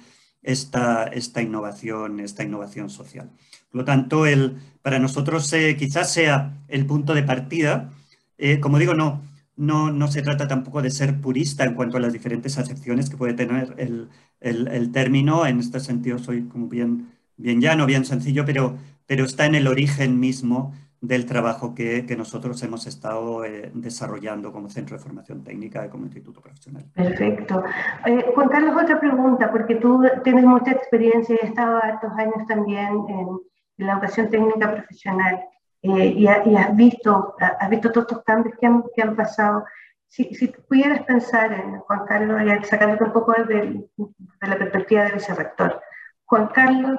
esta, 0.47 1.05
esta, 1.05 1.43
innovación, 1.43 2.21
esta 2.21 2.45
innovación 2.45 2.89
social. 2.89 3.31
Por 3.71 3.81
lo 3.81 3.85
tanto, 3.85 4.27
el, 4.27 4.57
para 4.81 4.99
nosotros 4.99 5.53
eh, 5.53 5.77
quizás 5.77 6.13
sea 6.13 6.57
el 6.69 6.87
punto 6.87 7.15
de 7.15 7.25
partida. 7.25 7.91
Eh, 8.39 8.61
como 8.61 8.79
digo, 8.79 8.95
no, 8.95 9.23
no, 9.57 9.91
no, 9.91 10.09
se 10.09 10.23
trata 10.23 10.47
tampoco 10.47 10.81
de 10.81 10.91
ser 10.91 11.21
purista 11.21 11.65
en 11.65 11.75
cuanto 11.75 11.97
a 11.97 12.01
las 12.01 12.13
diferentes 12.13 12.57
acepciones 12.59 13.11
que 13.11 13.17
puede 13.17 13.35
tener 13.35 13.75
el, 13.77 14.09
el, 14.41 14.93
término. 14.93 15.47
En 15.47 15.59
este 15.59 15.81
sentido 15.81 16.19
soy 16.19 16.45
como 16.45 16.69
bien, 16.69 17.09
bien 17.37 17.61
llano, 17.61 17.85
bien 17.85 18.05
sencillo, 18.05 18.45
pero, 18.45 18.79
pero 19.07 19.25
está 19.25 19.47
en 19.47 19.57
el 19.57 19.67
origen 19.67 20.21
mismo 20.21 20.73
del 21.01 21.27
trabajo 21.27 21.75
que, 21.75 22.05
nosotros 22.17 22.63
hemos 22.63 22.87
estado 22.87 23.45
eh, 23.45 23.71
desarrollando 23.75 24.53
como 24.53 24.71
Centro 24.71 24.97
de 24.97 25.03
Formación 25.03 25.45
Técnica 25.45 25.85
y 25.85 25.89
como 25.89 26.05
Instituto 26.05 26.41
Profesional. 26.41 26.85
Perfecto. 26.95 27.63
Eh, 28.07 28.33
Juan 28.35 28.49
Carlos, 28.49 28.83
otra 28.83 28.99
pregunta, 28.99 29.51
porque 29.51 29.77
tú 29.77 30.03
tienes 30.25 30.45
mucha 30.45 30.73
experiencia 30.73 31.35
y 31.35 31.45
has 31.45 31.51
estado 31.51 31.81
estos 31.83 32.13
años 32.13 32.47
también 32.49 33.05
en, 33.09 33.39
la 33.79 33.93
educación 33.93 34.31
técnica 34.31 34.73
profesional 34.73 35.39
eh, 35.83 36.07
y, 36.17 36.27
has, 36.27 36.75
visto, 36.75 37.35
has 37.39 37.69
visto 37.69 37.93
todos 37.93 38.07
estos 38.09 38.25
cambios 38.25 38.57
que 38.59 38.67
han, 38.67 38.83
que 38.95 39.03
han 39.03 39.15
pasado. 39.15 39.65
Si, 40.09 40.35
si, 40.35 40.49
pudieras 40.49 41.03
pensar 41.03 41.53
en 41.53 41.81
Juan 41.81 42.07
Carlos, 42.07 42.41
sacándote 42.67 43.05
un 43.05 43.13
poco 43.13 43.35
de, 43.35 43.87
de 43.97 44.49
la 44.49 44.57
perspectiva 44.57 45.05
de 45.05 45.13
vicerrector, 45.13 45.79
Juan 46.25 46.47
Carlos 46.47 46.99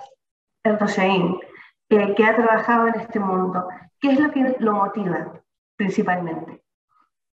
Erdosain, 0.64 1.40
que 1.90 2.24
ha 2.24 2.36
trabajado 2.36 2.88
en 2.90 3.00
este 3.00 3.20
mundo, 3.20 3.68
¿Qué 4.00 4.12
es 4.12 4.20
lo 4.20 4.32
que 4.32 4.56
lo 4.60 4.74
motiva 4.74 5.44
principalmente? 5.76 6.64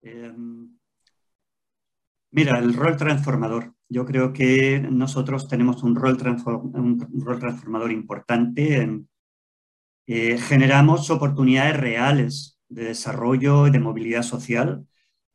Em, 0.03 0.77
mira, 2.31 2.59
el 2.59 2.75
rol 2.75 2.97
transformador. 2.97 3.75
Yo 3.89 4.05
creo 4.05 4.33
que 4.33 4.81
nosotros 4.81 5.49
tenemos 5.49 5.83
un 5.83 5.97
rol, 5.97 6.17
transformador 6.17 7.91
importante. 7.91 9.05
Eh, 10.07 10.39
generamos 10.39 11.11
oportunidades 11.11 11.77
reales 11.77 12.61
de 12.69 12.85
desarrollo 12.85 13.67
y 13.67 13.71
de 13.71 13.81
movilidad 13.81 14.23
social. 14.23 14.87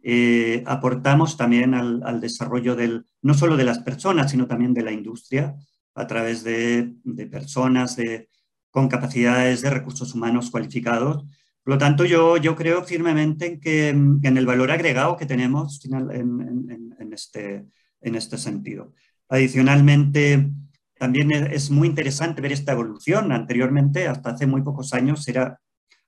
Eh, 0.01 0.63
aportamos 0.67 1.37
también 1.37 1.73
al, 1.73 2.21
desarrollo 2.21 2.75
del, 2.75 3.07
no 3.21 3.33
solo 3.33 3.57
de 3.57 3.65
las 3.65 3.79
personas, 3.79 4.31
sino 4.31 4.47
también 4.47 4.73
de 4.73 4.83
la 4.83 4.91
industria, 4.91 5.55
a 5.95 6.07
través 6.07 6.43
de, 6.43 6.93
de 7.03 7.25
personas, 7.27 7.95
de, 7.95 8.29
con 8.75 8.89
capacidades 8.89 9.61
de 9.61 9.69
recursos 9.69 10.13
humanos 10.13 10.51
cualificados. 10.51 11.23
Por 11.63 11.75
lo 11.75 11.77
tanto, 11.77 12.03
yo, 12.03 12.35
yo 12.35 12.57
creo 12.57 12.83
firmemente 12.83 13.45
en, 13.45 13.59
que, 13.61 13.87
en 13.87 14.37
el 14.37 14.45
valor 14.45 14.69
agregado 14.69 15.15
que 15.15 15.25
tenemos 15.25 15.79
en, 15.85 17.13
este, 17.13 17.67
en 18.01 18.15
este 18.15 18.37
sentido. 18.37 18.91
Adicionalmente, 19.29 20.51
también 20.99 21.31
es 21.31 21.71
muy 21.71 21.87
interesante 21.87 22.41
ver 22.41 22.51
esta 22.51 22.73
evolución. 22.73 23.31
Anteriormente, 23.31 24.09
hasta 24.09 24.31
hace 24.31 24.45
muy 24.45 24.61
pocos 24.61 24.93
años, 24.93 25.25
era 25.29 25.57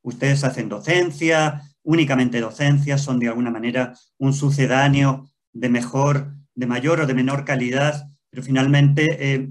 ustedes 0.02 0.44
hacen 0.44 0.68
docencia, 0.68 1.62
únicamente 1.84 2.42
docencia, 2.42 2.98
son 2.98 3.18
de 3.18 3.30
alguna 3.30 3.50
manera 3.50 3.94
un 4.18 4.34
sucedáneo 4.34 5.32
de 5.54 5.70
mejor, 5.70 6.34
de 6.54 6.66
mayor 6.66 7.00
o 7.00 7.08
de 7.08 7.14
menor 7.14 7.46
calidad 7.46 8.10
pero 8.30 8.44
finalmente 8.44 9.06
eh, 9.20 9.50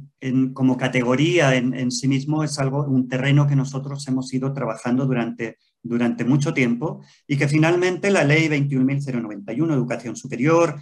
como 0.53 0.77
categoría 0.77 1.55
en, 1.55 1.91
sí 1.91 2.09
mismo 2.09 2.45
es 2.45 2.59
algo, 2.59 2.85
un 2.85 3.09
terreno 3.09 3.47
que 3.47 3.57
nosotros 3.57 4.07
hemos 4.09 4.33
ido 4.35 4.53
trabajando 4.53 5.07
durante, 5.07 5.59
durante 5.83 6.25
mucho 6.25 6.53
tiempo 6.53 7.03
y 7.27 7.37
que 7.37 7.49
finalmente 7.49 8.11
la 8.11 8.25
ley 8.25 8.49
21.091, 8.49 9.73
Educación 9.73 10.17
Superior, 10.17 10.81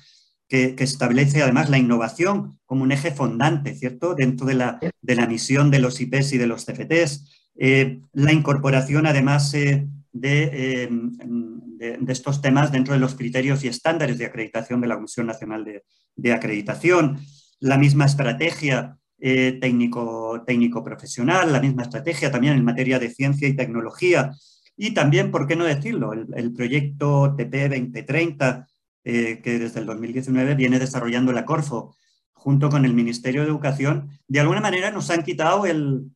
que, 0.48 0.74
establece 0.78 1.42
además 1.42 1.70
la 1.70 1.78
innovación 1.78 2.58
como 2.66 2.82
un 2.82 2.92
eje 2.92 3.10
fondante, 3.10 3.74
¿cierto?, 3.74 4.14
dentro 4.14 4.46
de 4.46 4.54
la, 4.54 4.78
de 5.00 5.14
la 5.14 5.26
misión 5.26 5.70
de 5.70 5.78
los 5.78 6.00
IPs 6.00 6.32
y 6.32 6.38
de 6.38 6.46
los 6.46 6.64
CFTs, 6.64 7.50
eh, 7.56 8.00
la 8.12 8.32
incorporación 8.32 9.06
además 9.06 9.52
eh, 9.54 9.86
de, 10.12 10.88
de, 11.78 12.12
estos 12.12 12.40
temas 12.40 12.72
dentro 12.72 12.94
de 12.94 13.00
los 13.00 13.14
criterios 13.14 13.64
y 13.64 13.68
estándares 13.68 14.18
de 14.18 14.26
acreditación 14.26 14.80
de 14.80 14.88
la 14.88 14.96
Comisión 14.96 15.26
Nacional 15.26 15.64
de, 15.64 15.84
de 16.16 16.32
Acreditación, 16.32 17.18
la 17.60 17.78
misma 17.78 18.06
estrategia 18.06 18.96
eh, 19.18 19.58
técnico, 19.60 20.42
técnico 20.46 20.84
profesional, 20.84 21.52
la 21.52 21.60
misma 21.60 21.82
estrategia 21.82 22.30
también 22.30 22.54
en 22.54 22.64
materia 22.64 22.98
de 22.98 23.10
ciencia 23.10 23.48
y 23.48 23.56
tecnología. 23.56 24.32
Y 24.76 24.92
también, 24.92 25.30
¿por 25.30 25.46
qué 25.46 25.56
no 25.56 25.64
decirlo? 25.64 26.12
El, 26.12 26.52
proyecto 26.52 27.34
TP 27.36 27.68
2030, 27.68 28.66
eh, 29.04 29.40
que 29.42 29.58
desde 29.58 29.80
el 29.80 29.86
2019 29.86 30.54
viene 30.56 30.78
desarrollando 30.78 31.32
la 31.32 31.44
Corfo, 31.44 31.96
junto 32.32 32.68
con 32.68 32.84
el 32.84 32.92
Ministerio 32.92 33.42
de 33.42 33.48
Educación, 33.48 34.10
de 34.28 34.40
alguna 34.40 34.60
manera 34.60 34.90
nos 34.90 35.08
han 35.10 35.22
quitado 35.22 35.64
el, 35.64 36.10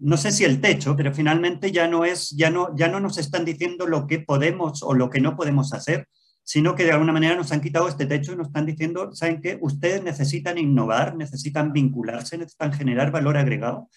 no 0.00 0.16
sé 0.16 0.32
si 0.32 0.44
el 0.44 0.60
techo, 0.60 0.96
pero 0.96 1.12
finalmente 1.12 1.72
ya 1.72 1.88
no 1.88 2.04
es, 2.04 2.30
ya 2.30 2.50
no, 2.50 2.74
ya 2.76 2.88
no 2.88 3.00
nos 3.00 3.18
están 3.18 3.44
diciendo 3.44 3.86
lo 3.86 4.06
que 4.06 4.20
podemos 4.20 4.82
o 4.82 4.94
lo 4.94 5.10
que 5.10 5.20
no 5.20 5.36
podemos 5.36 5.72
hacer, 5.72 6.08
sino 6.50 6.74
que 6.74 6.82
de 6.82 6.90
alguna 6.90 7.12
manera 7.12 7.36
nos 7.36 7.52
han 7.52 7.60
quitado 7.60 7.86
este 7.86 8.06
techo 8.06 8.32
y 8.32 8.36
nos 8.36 8.48
están 8.48 8.66
diciendo, 8.66 9.14
¿saben 9.14 9.40
qué? 9.40 9.56
Ustedes 9.60 10.02
necesitan 10.02 10.58
innovar, 10.58 11.14
necesitan 11.14 11.72
vincularse, 11.72 12.36
necesitan 12.36 12.72
generar 12.72 13.12
valor 13.12 13.36
agregado. 13.36 13.88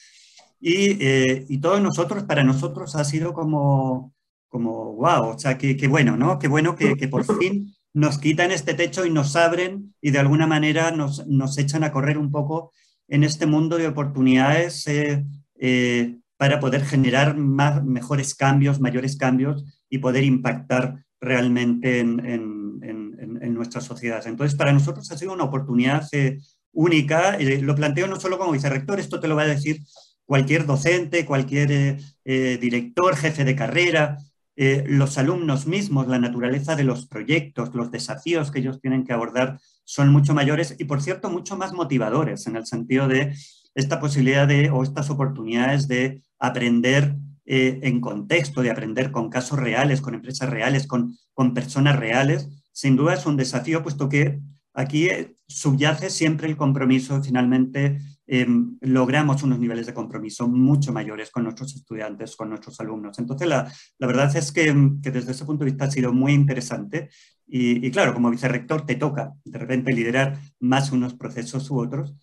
Y, 0.59 1.03
eh, 1.03 1.47
y 1.49 1.57
todos 1.57 1.81
nosotros, 1.81 2.25
para 2.25 2.43
nosotros 2.43 2.95
ha 2.95 3.05
sido 3.05 3.33
como, 3.33 4.13
como 4.49 4.93
wow, 4.93 5.29
o 5.29 5.39
sea, 5.39 5.57
qué, 5.57 5.87
bueno, 5.87 6.15
¿no? 6.15 6.37
Qué 6.37 6.47
bueno 6.47 6.75
que, 6.75 6.95
que, 6.95 7.07
por 7.07 7.25
fin 7.39 7.73
nos 7.91 8.19
quitan 8.19 8.51
este 8.51 8.75
techo 8.75 9.03
y 9.03 9.09
nos 9.09 9.35
abren 9.35 9.95
y 9.99 10.11
de 10.11 10.19
alguna 10.19 10.45
manera 10.45 10.91
nos, 10.91 11.25
nos 11.25 11.57
echan 11.57 11.83
a 11.83 11.91
correr 11.91 12.19
un 12.19 12.29
poco 12.29 12.71
en 13.07 13.23
este 13.23 13.47
mundo 13.47 13.79
de 13.79 13.87
oportunidades 13.87 14.85
eh, 14.85 15.25
eh, 15.55 16.19
para 16.37 16.59
poder 16.59 16.85
generar 16.85 17.35
más, 17.35 17.83
mejores 17.83 18.35
cambios, 18.35 18.79
mayores 18.79 19.17
cambios 19.17 19.65
y 19.89 19.97
poder 19.97 20.23
impactar 20.23 21.03
realmente 21.23 21.99
en, 21.99 23.53
nuestras 23.53 23.83
sociedades. 23.85 24.25
Entonces, 24.25 24.57
para 24.57 24.73
nosotros 24.73 25.09
ha 25.11 25.17
sido 25.17 25.31
una 25.31 25.43
oportunidad 25.43 26.07
eh, 26.11 26.39
única. 26.71 27.37
Eh, 27.37 27.61
lo 27.61 27.75
planteo 27.75 28.07
no 28.07 28.19
solo 28.19 28.37
como 28.37 28.51
vicerrector, 28.51 28.99
esto 28.99 29.19
te 29.19 29.27
lo 29.27 29.35
va 29.35 29.43
a 29.43 29.47
decir 29.47 29.81
cualquier 30.25 30.65
docente, 30.65 31.25
cualquier 31.25 31.99
eh, 32.25 32.57
director, 32.59 33.15
jefe 33.15 33.43
de 33.43 33.55
carrera, 33.55 34.17
los 34.55 35.17
alumnos 35.17 35.65
mismos, 35.65 36.07
la 36.07 36.19
naturaleza 36.19 36.75
de 36.75 36.83
los 36.83 37.07
proyectos, 37.07 37.73
los 37.73 37.89
desafíos 37.89 38.51
que 38.51 38.59
ellos 38.59 38.79
tienen 38.79 39.03
que 39.03 39.13
abordar 39.13 39.59
son 39.83 40.09
mucho 40.09 40.35
mayores 40.35 40.75
y, 40.77 40.85
por 40.85 41.01
cierto, 41.01 41.29
mucho 41.31 41.57
más 41.57 41.73
motivadores 41.73 42.45
en 42.45 42.55
el 42.55 42.65
sentido 42.67 43.07
de 43.07 43.33
esta 43.73 43.99
posibilidad 43.99 44.47
de 44.47 44.69
o 44.69 44.83
estas 44.83 45.09
oportunidades 45.09 45.87
de 45.87 46.21
aprender 46.37 47.15
eh, 47.45 47.79
en 47.83 47.99
contexto, 47.99 48.61
de 48.61 48.71
aprender 48.71 49.11
con 49.11 49.29
casos 49.29 49.59
reales, 49.59 49.99
con 49.99 50.15
empresas 50.15 50.49
reales, 50.49 50.87
con, 50.87 51.17
con 51.33 51.53
personas 51.53 51.97
reales, 51.97 52.47
sin 52.71 52.95
duda 52.95 53.15
es 53.15 53.25
un 53.25 53.35
desafío, 53.35 53.83
puesto 53.83 54.07
que 54.07 54.39
aquí 54.73 55.07
eh, 55.07 55.35
subyace 55.47 56.09
siempre 56.09 56.47
el 56.47 56.55
compromiso, 56.55 57.21
finalmente 57.21 57.99
em, 58.25 58.77
logramos 58.81 59.43
unos 59.43 59.59
niveles 59.59 59.85
de 59.85 59.93
compromiso 59.93 60.47
mucho 60.47 60.93
mayores 60.93 61.31
con 61.31 61.43
nuestros 61.43 61.75
estudiantes, 61.75 62.35
con 62.35 62.49
nuestros 62.49 62.79
alumnos. 62.79 63.19
Entonces, 63.19 63.47
la, 63.47 63.71
la 63.99 64.07
verdad 64.07 64.35
es 64.35 64.51
que, 64.51 64.73
que, 65.01 65.11
desde 65.11 65.33
ese 65.33 65.45
punto 65.45 65.65
de 65.65 65.71
vista 65.71 65.85
ha 65.85 65.91
sido 65.91 66.13
muy 66.13 66.31
interesante 66.31 67.09
y, 67.45 67.85
y, 67.85 67.91
claro, 67.91 68.13
como 68.13 68.31
vicerrector 68.31 68.85
te 68.85 68.95
toca 68.95 69.33
de 69.43 69.59
repente 69.59 69.93
liderar 69.93 70.39
más 70.61 70.91
unos 70.91 71.13
procesos 71.13 71.69
u 71.69 71.79
otros, 71.79 72.15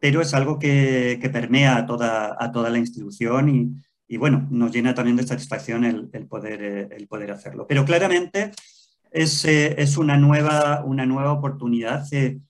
pero 0.00 0.22
es 0.22 0.32
algo 0.32 0.58
que, 0.58 1.18
que 1.20 1.28
permea 1.28 1.76
a 1.76 1.86
toda, 1.86 2.36
a 2.38 2.52
toda 2.52 2.70
la 2.70 2.78
institución 2.78 3.48
y, 3.48 3.74
y 4.12 4.16
bueno, 4.16 4.48
nos 4.50 4.72
llena 4.72 4.92
también 4.92 5.16
de 5.16 5.22
satisfacción 5.22 5.84
el, 5.84 6.26
poder, 6.26 6.62
eh, 6.64 6.88
el 6.96 7.06
poder 7.06 7.30
hacerlo. 7.30 7.66
Pero 7.68 7.84
claramente 7.84 8.50
es, 9.12 9.44
eh, 9.44 9.76
es 9.78 9.96
una, 9.96 10.16
nueva, 10.16 10.82
una 10.84 11.06
nueva 11.06 11.32
oportunidad. 11.32 12.04
Eh, 12.12 12.40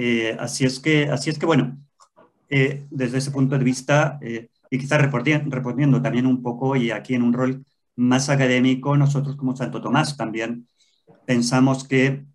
Eh, 0.00 0.36
así, 0.38 0.64
es 0.64 0.78
que, 0.78 1.08
así 1.10 1.30
es 1.30 1.38
que, 1.38 1.46
bueno, 1.46 1.76
eh, 2.50 2.86
desde 2.90 3.18
ese 3.18 3.30
punto 3.32 3.56
de 3.58 3.64
vista, 3.64 4.20
y 4.70 4.78
quizás 4.78 5.00
respondiendo 5.00 6.00
también 6.02 6.26
un 6.26 6.42
poco, 6.42 6.76
y 6.76 6.90
aquí 6.92 7.14
en 7.14 7.22
un 7.22 7.32
rol 7.32 7.64
más 7.96 8.28
académico, 8.28 8.96
nosotros 8.96 9.34
como 9.36 9.56
Santo 9.56 9.80
Tomás 9.80 10.16
también 10.16 10.68
pensamos 11.26 11.88
que 11.88 12.26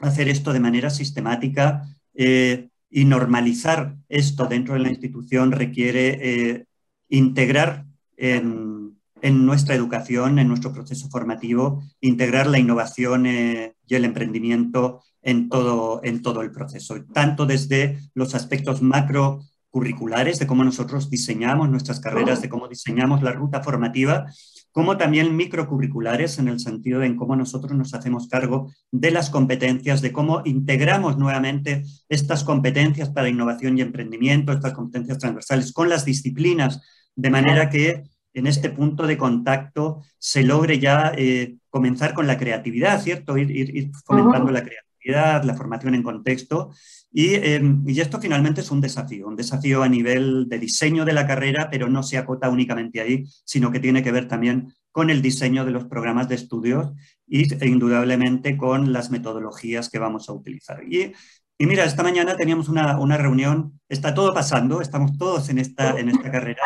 hacer 0.00 0.28
esto 0.28 0.52
de 0.52 0.60
manera 0.60 0.90
sistemática 0.90 1.82
y 2.14 3.04
normalizar 3.04 3.96
esto 4.08 4.46
dentro 4.46 4.74
de 4.74 4.80
la 4.80 4.90
institución 4.90 5.50
requiere 5.52 6.66
integrar 7.08 7.89
en 8.20 8.80
en 9.22 9.46
nuestra 9.46 9.74
educación, 9.74 10.38
en 10.38 10.48
nuestro 10.48 10.72
proceso 10.72 11.08
formativo, 11.08 11.82
integrar 12.00 12.46
la 12.46 12.58
innovación 12.58 13.26
eh, 13.26 13.74
y 13.86 13.94
el 13.94 14.04
emprendimiento 14.04 15.02
en 15.22 15.48
todo, 15.48 16.00
en 16.02 16.22
todo 16.22 16.42
el 16.42 16.50
proceso, 16.50 16.96
tanto 17.12 17.46
desde 17.46 17.98
los 18.14 18.34
aspectos 18.34 18.82
macro 18.82 19.40
curriculares, 19.68 20.38
de 20.38 20.46
cómo 20.46 20.64
nosotros 20.64 21.10
diseñamos 21.10 21.68
nuestras 21.68 22.00
carreras, 22.00 22.42
de 22.42 22.48
cómo 22.48 22.66
diseñamos 22.66 23.22
la 23.22 23.32
ruta 23.32 23.62
formativa, 23.62 24.26
como 24.72 24.96
también 24.96 25.36
microcurriculares 25.36 26.38
en 26.38 26.48
el 26.48 26.60
sentido 26.60 27.00
de 27.00 27.06
en 27.06 27.16
cómo 27.16 27.36
nosotros 27.36 27.72
nos 27.72 27.94
hacemos 27.94 28.28
cargo 28.28 28.72
de 28.90 29.10
las 29.10 29.30
competencias, 29.30 30.00
de 30.00 30.12
cómo 30.12 30.42
integramos 30.44 31.18
nuevamente 31.18 31.82
estas 32.08 32.44
competencias 32.44 33.10
para 33.10 33.28
innovación 33.28 33.78
y 33.78 33.82
emprendimiento, 33.82 34.52
estas 34.52 34.72
competencias 34.72 35.18
transversales 35.18 35.72
con 35.72 35.88
las 35.88 36.04
disciplinas, 36.04 36.80
de 37.16 37.30
manera 37.30 37.68
que 37.68 38.04
en 38.32 38.46
este 38.46 38.70
punto 38.70 39.06
de 39.06 39.16
contacto 39.16 40.02
se 40.18 40.44
logre 40.44 40.78
ya 40.78 41.12
eh, 41.16 41.56
comenzar 41.68 42.14
con 42.14 42.26
la 42.26 42.38
creatividad, 42.38 43.00
¿cierto? 43.00 43.36
Ir, 43.36 43.90
fomentando 44.04 44.52
la 44.52 44.62
creatividad, 44.62 44.89
la 45.04 45.54
formación 45.56 45.94
en 45.94 46.02
contexto. 46.02 46.70
Em, 47.12 47.82
y, 47.86 48.00
esto 48.00 48.20
finalmente 48.20 48.60
es 48.60 48.70
un 48.70 48.80
desafío, 48.80 49.26
un 49.26 49.36
desafío 49.36 49.82
a 49.82 49.88
nivel 49.88 50.48
de 50.48 50.58
diseño 50.58 51.04
de 51.04 51.12
la 51.12 51.26
carrera, 51.26 51.68
pero 51.70 51.88
no 51.88 52.02
se 52.02 52.18
acota 52.18 52.48
únicamente 52.50 53.00
ahí, 53.00 53.24
sino 53.44 53.72
que 53.72 53.80
tiene 53.80 54.02
que 54.02 54.12
ver 54.12 54.28
también 54.28 54.72
con 54.92 55.10
el 55.10 55.22
diseño 55.22 55.64
de 55.64 55.72
los 55.72 55.84
programas 55.86 56.28
de 56.28 56.36
estudios 56.36 56.92
y 57.26 57.52
e 57.62 57.68
indudablemente 57.68 58.56
con 58.56 58.92
las 58.92 59.10
metodologías 59.10 59.88
que 59.88 59.98
vamos 59.98 60.28
a 60.28 60.32
utilizar. 60.32 60.82
Y, 60.84 61.12
y 61.58 61.66
mira, 61.66 61.84
esta 61.84 62.02
mañana 62.02 62.36
teníamos 62.36 62.68
una, 62.68 62.98
una, 62.98 63.16
reunión, 63.16 63.80
está 63.88 64.14
todo 64.14 64.32
pasando, 64.32 64.80
estamos 64.80 65.18
todos 65.18 65.48
en 65.50 65.58
esta, 65.58 65.98
en 65.98 66.08
esta 66.08 66.30
carrera. 66.30 66.62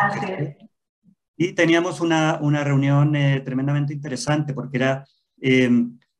Y 1.37 1.53
teníamos 1.53 2.01
una, 2.01 2.39
una 2.41 2.63
reunión 2.63 3.15
eh, 3.15 3.41
tremendamente 3.41 3.93
interesante 3.93 4.53
porque 4.53 4.77
era, 4.77 5.05
eh, 5.41 5.69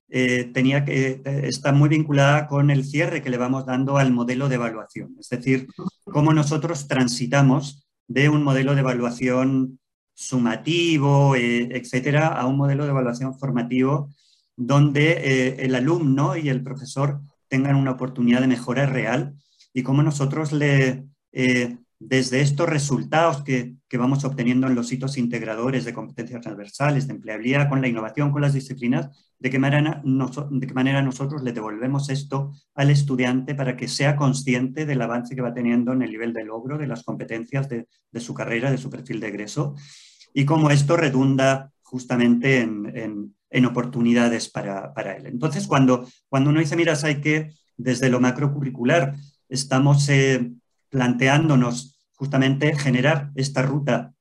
eh, 0.10 0.52
tenía 0.54 0.86
que, 0.86 1.22
está 1.44 1.72
muy 1.72 1.90
vinculada 1.90 2.48
con 2.48 2.70
el 2.70 2.86
cierre 2.86 3.22
que 3.22 3.30
le 3.30 3.38
vamos 3.38 3.66
dando 3.66 3.98
al 3.98 4.12
modelo 4.12 4.50
de 4.50 4.56
evaluación. 4.56 5.16
Es 5.20 5.30
decir, 5.30 5.68
cómo 6.04 6.34
nosotros 6.34 6.88
transitamos 6.88 7.88
de 8.08 8.30
un 8.30 8.44
modelo 8.44 8.76
de 8.76 8.82
evaluación 8.82 9.80
sumativo, 10.14 11.36
etcétera, 11.36 12.28
a 12.28 12.46
un 12.46 12.56
modelo 12.56 12.86
de 12.86 12.92
evaluación 12.92 13.38
formativo 13.38 14.14
donde 14.56 15.56
el 15.60 15.76
alumno 15.76 16.38
y 16.38 16.48
el 16.48 16.64
profesor 16.64 17.20
tengan 17.50 17.76
una 17.76 17.92
oportunidad 17.92 18.42
de 18.42 18.48
mejora 18.48 18.86
real 18.86 19.36
y 19.74 19.84
cómo 19.84 20.04
nosotros 20.04 20.54
le, 20.54 21.04
desde 22.08 22.42
estos 22.42 22.70
resultados 22.70 23.44
que, 23.44 23.76
vamos 23.98 24.26
obteniendo 24.26 24.68
en 24.68 24.76
los 24.76 24.92
hitos 24.92 25.18
integradores 25.18 25.86
de 25.86 25.94
competencias 25.94 26.42
transversales, 26.42 27.08
de 27.08 27.14
empleabilidad 27.14 27.70
con 27.70 27.82
la 27.82 27.88
innovación, 27.88 28.30
con 28.30 28.42
las 28.42 28.54
disciplinas, 28.54 29.10
de 29.40 29.50
qué 29.50 29.58
manera, 29.58 30.02
de 30.04 30.68
qué 30.68 30.74
manera 30.74 31.02
nosotros 31.02 31.42
le 31.44 31.54
devolvemos 31.54 32.10
esto 32.10 32.52
al 32.74 32.90
estudiante 32.90 33.56
para 33.56 33.78
que 33.78 33.88
sea 33.88 34.18
consciente 34.18 34.86
del 34.86 35.02
avance 35.02 35.34
que 35.34 35.42
va 35.42 35.54
teniendo 35.54 35.94
en 35.94 36.02
el 36.02 36.12
nivel 36.12 36.34
de 36.34 36.44
logro 36.44 36.78
de 36.78 36.88
las 36.88 37.04
competencias 37.04 37.70
de, 37.70 37.88
su 38.20 38.34
carrera, 38.34 38.70
de 38.70 38.78
su 38.78 38.90
perfil 38.90 39.22
de 39.22 39.30
egreso, 39.30 39.76
y 40.34 40.44
cómo 40.44 40.70
esto 40.72 40.98
redunda 40.98 41.72
justamente 41.82 42.60
en, 42.60 43.34
oportunidades 43.66 44.50
para, 44.50 45.16
él. 45.16 45.28
Entonces, 45.28 45.68
cuando, 45.68 46.06
cuando 46.28 46.50
uno 46.50 46.60
dice, 46.60 46.76
mira, 46.76 46.98
hay 47.02 47.22
que 47.22 47.54
desde 47.78 48.10
lo 48.10 48.20
macrocurricular 48.20 49.16
estamos... 49.48 50.10
Eh, 50.10 50.52
planteándonos 50.96 51.95
justamente 52.16 52.76
generar 52.76 53.32
esta 53.36 53.62
ruta 53.62 54.14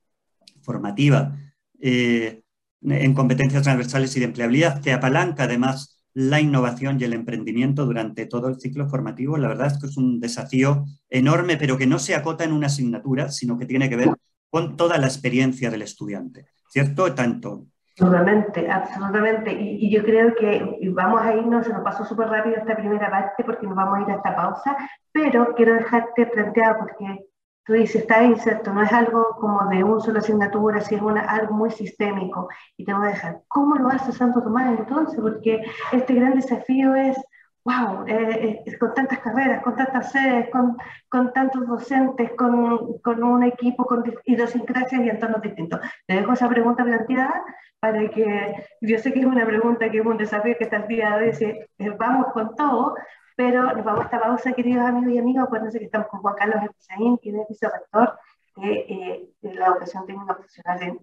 formativa 0.62 1.37
eh, 1.80 2.42
en 2.83 3.14
competencias 3.14 3.62
transversales 3.62 4.16
y 4.16 4.20
de 4.20 4.26
empleabilidad 4.26 4.80
que 4.83 4.92
apalanca 4.92 5.44
además 5.44 6.02
la 6.12 6.40
innovación 6.40 7.00
y 7.00 7.04
el 7.04 7.12
emprendimiento 7.12 7.85
durante 7.87 8.26
todo 8.26 8.48
el 8.48 8.61
ciclo 8.61 8.88
formativo. 8.88 9.37
La 9.37 9.48
verdad 9.48 9.68
es 9.68 9.78
que 9.78 9.87
es 9.87 9.96
un 9.96 10.20
desafío 10.20 10.85
enorme, 11.11 11.57
pero 11.57 11.76
que 11.76 11.87
no 11.87 11.98
se 11.98 12.14
acota 12.14 12.44
en 12.44 12.52
una 12.52 12.68
asignatura, 12.68 13.30
sino 13.30 13.59
que 13.59 13.66
tiene 13.66 13.88
que 13.88 13.96
ver 13.96 14.11
con 14.48 14.76
toda 14.76 14.98
la 14.98 15.07
experiencia 15.07 15.70
del 15.70 15.83
estudiante, 15.83 16.46
¿cierto? 16.68 17.12
Tanto 17.14 17.66
Absolutamente, 17.96 18.68
absolutamente. 18.68 19.52
Y, 19.52 19.88
yo 19.88 20.02
creo 20.02 20.35
que 20.35 20.80
vamos 20.90 21.22
a 21.22 21.37
irnos, 21.37 21.64
se 21.64 21.72
nos 21.72 21.85
pasó 21.85 22.04
súper 22.04 22.26
rápido 22.26 22.57
esta 22.57 22.74
primera 22.74 23.09
parte 23.09 23.44
porque 23.44 23.66
nos 23.66 23.76
vamos 23.76 23.98
a 23.98 24.02
ir 24.02 24.11
a 24.11 24.16
esta 24.16 24.35
pausa, 24.35 24.76
pero 25.12 25.54
quiero 25.54 25.74
dejarte 25.74 26.26
planteado 26.26 26.78
porque 26.80 27.26
tú 27.64 27.72
dices, 27.72 28.03
está 28.03 28.20
¿cierto? 28.37 28.72
No 28.72 28.83
es 28.83 28.92
algo 28.92 29.37
como 29.40 29.68
de 29.68 29.83
un 29.83 30.00
solo 30.00 30.18
asignatura, 30.18 30.81
sino 30.81 31.16
es 31.16 31.27
algo 31.27 31.55
muy 31.55 31.70
sistémico. 31.70 32.48
Y 32.77 32.85
te 32.85 32.92
voy 32.92 33.07
a 33.07 33.11
dejar, 33.11 33.40
¿cómo 33.48 33.77
lo 33.77 33.88
hace 33.88 34.12
Santo 34.12 34.42
Tomás 34.42 34.79
entonces? 34.79 35.20
Porque 35.20 35.62
este 35.92 36.14
gran 36.14 36.35
desafío 36.35 36.94
es 36.94 37.16
wow, 37.64 38.05
eh, 38.07 38.62
eh, 38.66 38.79
con 38.79 38.92
tantas 38.92 39.20
carreras, 39.20 39.62
con 39.62 39.74
tantas 39.74 40.12
sedes, 40.12 40.50
con, 40.50 40.77
con 41.09 41.33
tantos 41.33 41.66
docentes, 41.66 42.33
con, 42.37 42.98
con, 42.98 43.22
un 43.22 43.42
equipo 43.42 43.87
con 43.87 44.05
idiosincrasias 44.24 45.03
y 45.03 45.09
entornos 45.09 45.40
distintos. 45.40 45.81
Te 46.07 46.14
dejo 46.14 46.35
esa 46.35 46.48
pregunta 46.48 46.85
planteada 46.85 47.42
para 47.81 48.09
que, 48.11 48.55
yo 48.83 48.98
sé 48.98 49.12
que 49.12 49.20
es 49.20 49.27
una 49.27 49.46
pregunta 49.46 49.90
que 49.90 49.98
es 49.98 50.07
un 50.07 50.18
desafío 50.18 50.57
que 50.59 50.64
está 50.64 50.77
el 50.77 50.88
día 50.88 51.18
eh, 51.22 51.66
vamos 51.98 52.27
con 52.33 52.55
todo, 52.55 52.94
pero 53.37 53.75
nos 53.75 53.85
vamos 53.85 54.01
a 54.01 54.05
esta 54.05 54.20
pausa, 54.20 54.53
queridos 54.53 54.85
amigos 54.85 55.12
y 55.12 55.18
amigas, 55.18 55.44
acuérdense 55.44 55.79
que 55.79 55.87
estamos 55.87 56.09
con 56.09 56.20
Juan 56.20 56.35
Carlos 56.37 56.62
Epizaín, 56.62 57.16
quien 57.16 57.40
es 57.40 57.49
vicerrector 57.49 58.18
de, 58.57 59.29
de, 59.40 59.55
la 59.55 59.66
educación 59.66 60.07
técnica 60.07 60.35
profesional 60.35 60.83
en, 60.83 61.01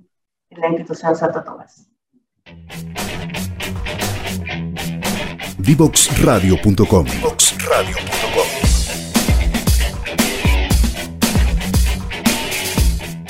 en 0.50 0.62
la 0.62 0.67
institución 0.70 1.15
Santo 1.15 1.44
Tomás. 1.44 1.88
Divoxradio.com. 5.58 7.06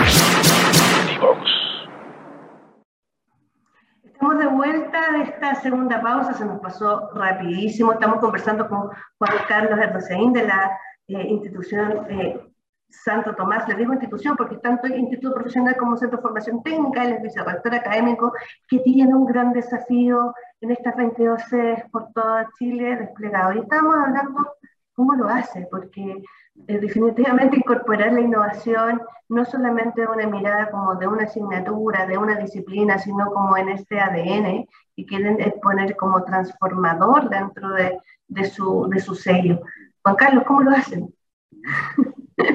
esta 5.22 5.54
segunda 5.56 6.00
pausa 6.00 6.34
se 6.34 6.44
nos 6.44 6.60
pasó 6.60 7.10
rapidísimo. 7.14 7.92
Estamos 7.92 8.20
conversando 8.20 8.68
con 8.68 8.90
Juan 9.18 9.32
Carlos 9.48 9.78
Herdoseín 9.78 10.32
de 10.32 10.46
la 10.46 10.78
eh, 11.08 11.26
institución 11.28 12.06
eh, 12.08 12.40
Santo 12.88 13.34
Tomás. 13.34 13.68
Le 13.68 13.74
digo 13.74 13.92
institución 13.92 14.36
porque 14.36 14.56
tanto 14.58 14.86
el 14.86 14.98
Instituto 14.98 15.34
Profesional 15.34 15.76
como 15.76 15.96
Centro 15.96 16.18
de 16.18 16.22
Formación 16.22 16.62
Técnica, 16.62 17.04
es 17.04 17.22
vicerrector 17.22 17.74
académico, 17.74 18.32
que 18.68 18.80
tiene 18.80 19.14
un 19.14 19.26
gran 19.26 19.52
desafío 19.52 20.34
en 20.60 20.70
estas 20.70 20.96
22 20.96 21.42
sedes 21.42 21.84
por 21.90 22.12
todo 22.12 22.38
Chile 22.58 22.96
desplegado. 22.96 23.52
Y 23.52 23.60
estamos 23.60 23.94
hablando 23.96 24.56
cómo 24.94 25.14
lo 25.14 25.28
hace, 25.28 25.66
porque 25.70 26.22
eh, 26.68 26.78
definitivamente 26.78 27.58
incorporar 27.58 28.12
la 28.12 28.20
innovación 28.20 29.02
no 29.28 29.44
solamente 29.44 30.02
de 30.02 30.06
una 30.06 30.26
mirada 30.26 30.70
como 30.70 30.94
de 30.94 31.06
una 31.06 31.24
asignatura, 31.24 32.06
de 32.06 32.16
una 32.16 32.36
disciplina, 32.36 32.98
sino 32.98 33.26
como 33.32 33.56
en 33.56 33.68
este 33.70 34.00
ADN 34.00 34.66
y 34.94 35.06
quieren 35.06 35.38
poner 35.60 35.96
como 35.96 36.24
transformador 36.24 37.28
dentro 37.28 37.70
de, 37.70 37.98
de, 38.28 38.44
su, 38.44 38.88
de 38.88 39.00
su 39.00 39.14
sello. 39.14 39.60
Juan 40.02 40.16
Carlos, 40.16 40.44
¿cómo 40.46 40.62
lo 40.62 40.70
hacen? 40.70 41.12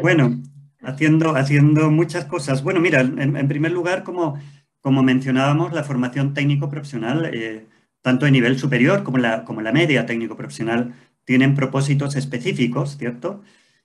Bueno, 0.02 0.42
haciendo, 0.82 1.36
haciendo 1.36 1.92
muchas 1.92 2.26
cosas. 2.26 2.64
Bueno, 2.64 2.80
mira, 2.80 3.02
en, 3.02 3.48
primer 3.48 3.72
lugar, 3.72 4.04
como, 4.04 4.40
como 4.82 5.04
mencionábamos, 5.04 5.74
la 5.74 5.84
formación 5.84 6.34
técnico-profesional, 6.34 7.32
eh, 7.34 7.68
tanto 8.02 8.26
de 8.26 8.32
nivel 8.32 8.60
superior 8.60 9.04
como 9.04 9.18
la, 9.18 9.44
como 9.46 9.62
la 9.62 9.72
media 9.72 10.06
técnico-profesional, 10.06 10.94
tienen 11.24 11.56
propósitos 11.56 12.16
específicos, 12.16 12.98
¿cierto? 12.98 13.42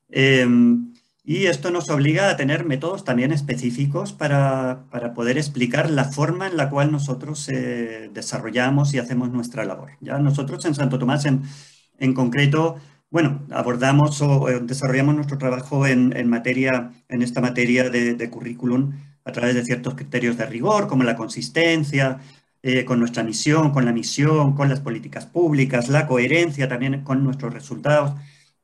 Em, 0.09 0.93
y 1.25 1.47
esto 1.47 1.71
nos 1.71 1.91
obliga 1.91 2.31
a 2.31 2.37
tener 2.37 2.65
métodos 2.65 3.05
también 3.05 3.33
específicos 3.33 4.13
para, 4.13 4.85
poder 5.15 5.39
explicar 5.39 5.91
la 5.91 6.05
forma 6.05 6.47
en 6.47 6.57
la 6.57 6.71
cual 6.71 6.93
nosotros 6.93 7.49
eh, 7.49 8.11
desarrollamos 8.15 8.95
y 8.95 8.99
hacemos 8.99 9.31
nuestra 9.31 9.65
labor. 9.65 9.91
¿ya? 10.01 10.19
Nosotros 10.19 10.65
en 10.65 10.75
Santo 10.77 10.99
Tomás 10.99 11.25
en, 11.25 11.43
en 11.99 12.15
concreto, 12.15 12.77
bueno, 13.11 13.47
abordamos 13.51 14.21
o 14.21 14.47
desarrollamos 14.63 15.15
nuestro 15.15 15.39
trabajo 15.39 15.87
en, 15.87 16.29
materia, 16.29 16.93
en 17.09 17.23
esta 17.23 17.41
materia 17.41 17.89
de, 17.89 18.31
currículum 18.31 18.93
a 19.25 19.33
través 19.33 19.55
de 19.55 19.65
ciertos 19.65 19.95
criterios 19.95 20.37
de 20.37 20.47
rigor, 20.47 20.87
como 20.87 21.03
la 21.05 21.17
consistencia, 21.17 22.21
eh, 22.63 22.85
con 22.85 22.99
nuestra 22.99 23.23
misión, 23.23 23.71
con 23.73 23.85
la 23.85 23.93
misión, 23.93 24.55
con 24.55 24.69
las 24.69 24.81
políticas 24.81 25.27
públicas, 25.27 25.89
la 25.89 26.07
coherencia 26.07 26.69
también 26.69 27.05
con 27.05 27.23
nuestros 27.25 27.55
resultados. 27.55 28.15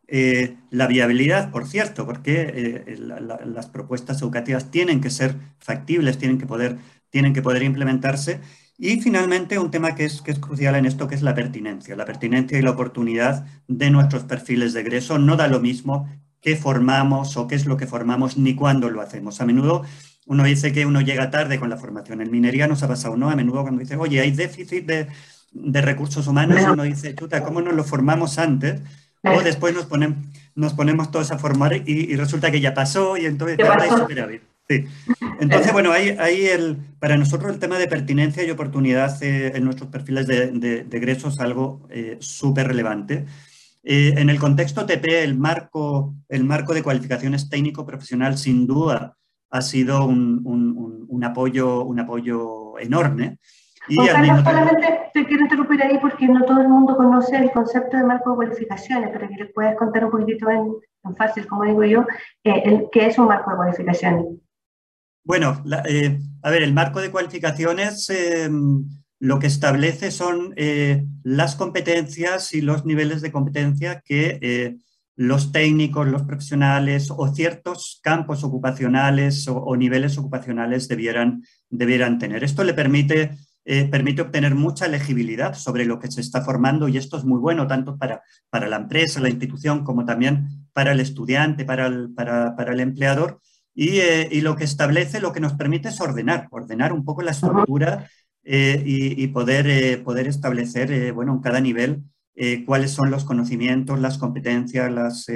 Eh, 0.08 0.56
la 0.70 0.86
viabilidad, 0.88 1.50
por 1.50 1.66
cierto, 1.66 2.04
porque 2.04 2.52
eh, 2.54 2.96
las 2.98 3.66
propuestas 3.66 4.20
educativas 4.20 4.70
tienen 4.70 5.00
que 5.00 5.10
ser 5.10 5.36
factibles, 5.58 6.18
tienen 6.18 6.38
que 6.38 6.46
poder, 6.46 6.78
tienen 7.10 7.32
que 7.32 7.42
poder 7.42 7.62
implementarse. 7.62 8.40
Y 8.84 9.00
finalmente, 9.00 9.60
un 9.60 9.70
tema 9.70 9.94
que 9.94 10.04
es, 10.04 10.22
que 10.22 10.32
es 10.32 10.40
crucial 10.40 10.74
en 10.74 10.86
esto, 10.86 11.06
que 11.06 11.14
es 11.14 11.22
la 11.22 11.36
pertinencia. 11.36 11.94
La 11.94 12.04
pertinencia 12.04 12.58
y 12.58 12.62
la 12.62 12.72
oportunidad 12.72 13.46
de 13.68 13.90
nuestros 13.90 14.24
perfiles 14.24 14.72
de 14.72 14.80
egreso 14.80 15.20
no 15.20 15.36
da 15.36 15.46
lo 15.46 15.60
mismo 15.60 16.08
qué 16.40 16.56
formamos 16.56 17.36
o 17.36 17.46
qué 17.46 17.54
es 17.54 17.64
lo 17.64 17.76
que 17.76 17.86
formamos 17.86 18.36
ni 18.36 18.56
cuándo 18.56 18.90
lo 18.90 19.00
hacemos. 19.00 19.40
A 19.40 19.46
menudo 19.46 19.84
uno 20.26 20.42
dice 20.42 20.72
que 20.72 20.84
uno 20.84 21.00
llega 21.00 21.30
tarde 21.30 21.60
con 21.60 21.70
la 21.70 21.76
formación. 21.76 22.22
En 22.22 22.32
minería 22.32 22.66
nos 22.66 22.82
ha 22.82 22.88
pasado, 22.88 23.16
¿no? 23.16 23.30
A 23.30 23.36
menudo 23.36 23.62
cuando 23.62 23.78
dice, 23.78 23.94
oye, 23.94 24.20
hay 24.20 24.32
déficit 24.32 24.84
de, 24.84 25.06
de 25.52 25.80
recursos 25.80 26.26
humanos, 26.26 26.60
uno 26.68 26.82
dice, 26.82 27.14
chuta, 27.14 27.44
¿cómo 27.44 27.60
no 27.60 27.70
lo 27.70 27.84
formamos 27.84 28.36
antes? 28.38 28.80
O 29.22 29.42
después 29.42 29.76
nos, 29.76 29.86
ponen, 29.86 30.24
nos 30.56 30.74
ponemos 30.74 31.12
todos 31.12 31.30
a 31.30 31.38
formar 31.38 31.88
y, 31.88 32.16
resulta 32.16 32.50
que 32.50 32.60
ya 32.60 32.74
pasó 32.74 33.16
y 33.16 33.26
entonces 33.26 33.60
ahora 33.60 33.84
hay 33.84 33.90
superávit. 33.90 34.42
Sí. 34.72 34.86
Entonces, 35.40 35.72
bueno, 35.72 35.92
ahí, 35.92 36.16
ahí 36.18 36.46
el, 36.46 36.78
para 36.98 37.16
nosotros 37.16 37.52
el 37.52 37.58
tema 37.58 37.78
de 37.78 37.88
pertinencia 37.88 38.44
y 38.44 38.50
oportunidad 38.50 39.22
eh, 39.22 39.52
en 39.54 39.64
nuestros 39.64 39.90
perfiles 39.90 40.26
de, 40.26 40.50
de, 40.52 40.96
egreso 40.96 41.28
es 41.28 41.40
algo 41.40 41.86
eh, 41.90 42.16
súper 42.20 42.68
relevante. 42.68 43.26
Eh, 43.84 44.14
en 44.16 44.30
el 44.30 44.38
contexto 44.38 44.86
TP, 44.86 45.24
el 45.24 45.36
marco, 45.36 46.14
el 46.28 46.44
marco 46.44 46.72
de 46.72 46.82
cualificaciones 46.82 47.48
técnico-profesional 47.48 48.38
sin 48.38 48.66
duda 48.66 49.16
ha 49.50 49.60
sido 49.60 50.06
un, 50.06 50.40
un, 50.44 51.06
un, 51.08 51.24
apoyo, 51.24 51.82
un 51.82 51.98
apoyo 51.98 52.78
enorme. 52.78 53.38
Y 53.88 53.96
solamente 53.96 55.10
te 55.12 55.26
quiero 55.26 55.42
interrumpir 55.42 55.82
ahí 55.82 55.98
porque 55.98 56.28
no 56.28 56.44
todo 56.44 56.60
el 56.60 56.68
mundo 56.68 56.96
conoce 56.96 57.36
el 57.36 57.50
concepto 57.50 57.96
de 57.96 58.04
marco 58.04 58.30
de 58.30 58.36
cualificaciones, 58.36 59.10
pero 59.12 59.28
que 59.28 59.34
les 59.34 59.52
puedas 59.52 59.76
contar 59.76 60.04
un 60.04 60.12
poquitito 60.12 60.48
en, 60.48 61.16
fácil, 61.16 61.46
como 61.48 61.64
digo 61.64 61.84
yo, 61.84 62.06
eh, 62.44 62.86
qué 62.92 63.06
es 63.06 63.18
un 63.18 63.26
marco 63.26 63.50
de 63.50 63.56
cualificaciones. 63.56 64.24
Bueno, 65.24 65.62
eh, 65.88 66.20
a 66.42 66.50
ver, 66.50 66.62
el 66.62 66.72
marco 66.72 67.00
de 67.00 67.10
cualificaciones 67.10 68.10
em, 68.10 68.84
lo 69.20 69.38
que 69.38 69.46
establece 69.46 70.10
son 70.10 70.52
eh, 70.56 71.04
las 71.22 71.54
competencias 71.54 72.52
y 72.54 72.60
los 72.60 72.84
niveles 72.84 73.22
de 73.22 73.30
competencia 73.32 74.02
que 74.04 74.78
los 75.14 75.52
técnicos, 75.52 76.08
los 76.08 76.22
profesionales 76.22 77.08
o 77.10 77.32
ciertos 77.34 78.00
campos 78.02 78.42
ocupacionales 78.42 79.46
o, 79.46 79.76
niveles 79.76 80.18
ocupacionales 80.18 80.88
debieran, 80.88 81.44
debieran 81.68 82.18
tener. 82.18 82.42
Esto 82.42 82.64
le 82.64 82.74
permite 82.74 83.36
eh, 83.64 83.84
permite 83.84 84.22
obtener 84.22 84.56
mucha 84.56 84.88
legibilidad 84.88 85.54
sobre 85.54 85.84
lo 85.84 86.00
que 86.00 86.10
se 86.10 86.20
está 86.20 86.42
formando 86.42 86.88
y 86.88 86.96
esto 86.96 87.16
es 87.16 87.24
muy 87.24 87.38
bueno 87.38 87.68
tanto 87.68 87.96
para, 87.96 88.20
para 88.50 88.66
la 88.66 88.74
empresa, 88.74 89.20
la 89.20 89.28
institución, 89.28 89.84
como 89.84 90.04
también 90.04 90.66
para 90.72 90.90
el 90.90 90.98
estudiante, 90.98 91.64
para 91.64 91.86
el, 91.86 92.12
para, 92.12 92.56
para 92.56 92.72
el 92.72 92.80
empleador. 92.80 93.40
Y, 93.74 93.98
eh, 94.00 94.28
y, 94.30 94.42
lo 94.42 94.56
que 94.56 94.64
establece, 94.64 95.20
lo 95.20 95.32
que 95.32 95.40
nos 95.40 95.54
permite 95.54 95.88
es 95.88 96.00
ordenar, 96.00 96.48
ordenar 96.50 96.92
un 96.92 97.04
poco 97.04 97.22
la 97.22 97.30
estructura 97.30 98.08
eh, 98.44 98.82
y, 98.84 99.22
y, 99.22 99.28
poder, 99.28 100.02
poder 100.02 100.26
establecer, 100.28 101.12
bueno, 101.12 101.32
en 101.34 101.40
cada 101.40 101.60
nivel 101.60 102.02
cuáles 102.66 102.90
son 102.90 103.10
los 103.10 103.24
conocimientos, 103.24 104.00
las 104.00 104.18
competencias, 104.18 104.90
las, 104.90 105.28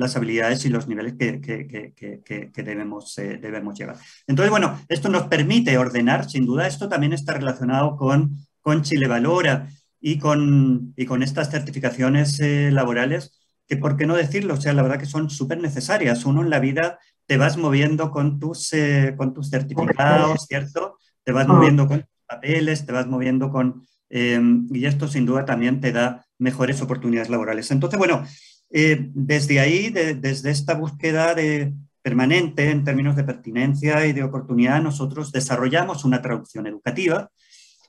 las 0.00 0.16
habilidades 0.16 0.64
y 0.64 0.70
los 0.70 0.88
niveles 0.88 1.14
que, 1.14 1.40
que, 1.40 2.62
debemos, 2.62 3.16
eh, 3.18 3.38
debemos 3.40 3.78
llegar. 3.78 3.96
Entonces, 4.26 4.50
bueno, 4.50 4.80
esto 4.88 5.08
nos 5.08 5.24
permite 5.24 5.76
ordenar, 5.76 6.28
sin 6.28 6.46
duda, 6.46 6.66
esto 6.66 6.88
también 6.88 7.12
está 7.12 7.34
relacionado 7.34 7.96
con, 7.96 8.36
con 8.60 8.82
Chile 8.82 9.06
Valora 9.06 9.68
y 10.00 10.18
con, 10.18 10.94
y 10.96 11.04
con 11.04 11.22
estas 11.22 11.50
certificaciones 11.50 12.40
eh, 12.40 12.70
laborales, 12.72 13.38
que 13.68 13.76
por 13.76 13.96
qué 13.96 14.06
no 14.06 14.16
decirlo, 14.16 14.54
o 14.54 14.60
sea, 14.60 14.72
la 14.72 14.82
verdad 14.82 14.98
que 14.98 15.06
son 15.06 15.28
súper 15.30 15.60
necesarias. 15.60 16.24
Uno 16.24 16.42
en 16.42 16.50
la 16.50 16.58
vida 16.58 16.98
te 17.30 17.36
vas 17.36 17.56
moviendo 17.56 18.10
con 18.10 18.40
tus, 18.40 18.72
eh, 18.72 19.14
con 19.16 19.32
tus 19.32 19.50
certificados, 19.50 20.46
¿cierto? 20.48 20.98
Te 21.22 21.30
vas 21.30 21.46
moviendo 21.46 21.86
con 21.86 22.04
papeles, 22.26 22.84
te 22.84 22.90
vas 22.90 23.06
moviendo 23.06 23.52
con... 23.52 23.86
y 24.08 24.84
esto 24.84 25.06
sin 25.06 25.26
duda 25.26 25.44
también 25.44 25.80
te 25.80 25.92
da 25.92 26.26
mejores 26.38 26.82
oportunidades 26.82 27.30
laborales. 27.30 27.70
Entonces, 27.70 27.98
bueno, 27.98 28.24
eh, 28.72 29.10
desde 29.14 29.60
ahí, 29.60 29.90
desde 29.90 30.50
esta 30.50 30.74
búsqueda 30.74 31.36
de, 31.36 31.72
permanente 32.02 32.68
en 32.68 32.82
términos 32.82 33.14
de 33.14 33.22
pertinencia 33.22 34.04
y 34.06 34.12
de 34.12 34.24
oportunidad, 34.24 34.82
nosotros 34.82 35.30
desarrollamos 35.30 36.04
una 36.04 36.22
traducción 36.22 36.66
educativa 36.66 37.30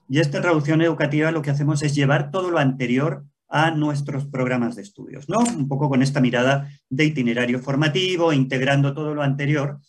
y 0.07 0.19
esta 0.19 0.39
traducción 0.39 0.83
educativa 0.83 1.31
lo 1.31 1.41
que 1.41 1.49
hacemos 1.49 1.81
es 1.81 1.95
llevar 1.95 2.29
todo 2.29 2.51
lo 2.51 2.59
anterior 2.59 3.25
a 3.51 3.71
nuestros 3.71 4.25
programas 4.25 4.75
de 4.75 4.81
estudios, 4.81 5.29
¿no? 5.29 5.39
Un 5.39 5.67
poco 5.67 5.89
con 5.89 6.01
esta 6.01 6.21
mirada 6.21 6.69
de 6.89 7.05
itinerario 7.05 7.59
formativo, 7.59 8.33
integrando 8.33 8.93
todo 8.93 9.13
lo 9.13 9.21
anterior 9.21 9.79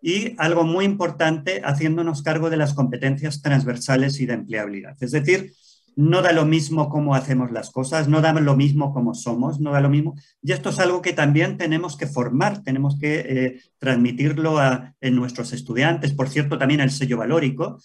y 0.00 0.34
algo 0.38 0.64
muy 0.64 0.84
importante, 0.84 1.60
haciéndonos 1.64 2.22
cargo 2.22 2.50
de 2.50 2.56
las 2.56 2.74
competencias 2.74 3.42
transversales 3.42 4.20
y 4.20 4.26
de 4.26 4.34
empleabilidad. 4.34 4.96
Es 5.00 5.10
decir, 5.10 5.52
no 5.96 6.22
da 6.22 6.30
lo 6.30 6.44
mismo 6.44 6.88
cómo 6.88 7.16
hacemos 7.16 7.50
las 7.50 7.70
cosas, 7.70 8.06
no 8.06 8.20
da 8.20 8.32
lo 8.32 8.54
mismo 8.54 8.94
cómo 8.94 9.14
somos, 9.14 9.58
no 9.58 9.72
da 9.72 9.80
lo 9.80 9.88
mismo. 9.88 10.14
Y 10.40 10.52
esto 10.52 10.70
es 10.70 10.78
algo 10.78 11.02
que 11.02 11.12
también 11.12 11.58
tenemos 11.58 11.96
que 11.96 12.06
formar, 12.06 12.62
tenemos 12.62 12.96
que 13.00 13.18
eh, 13.18 13.60
transmitirlo 13.78 14.58
a, 14.58 14.94
en 15.00 15.16
nuestros 15.16 15.52
estudiantes, 15.52 16.12
por 16.12 16.28
cierto, 16.28 16.56
también 16.56 16.80
el 16.80 16.92
sello 16.92 17.16
valórico. 17.16 17.80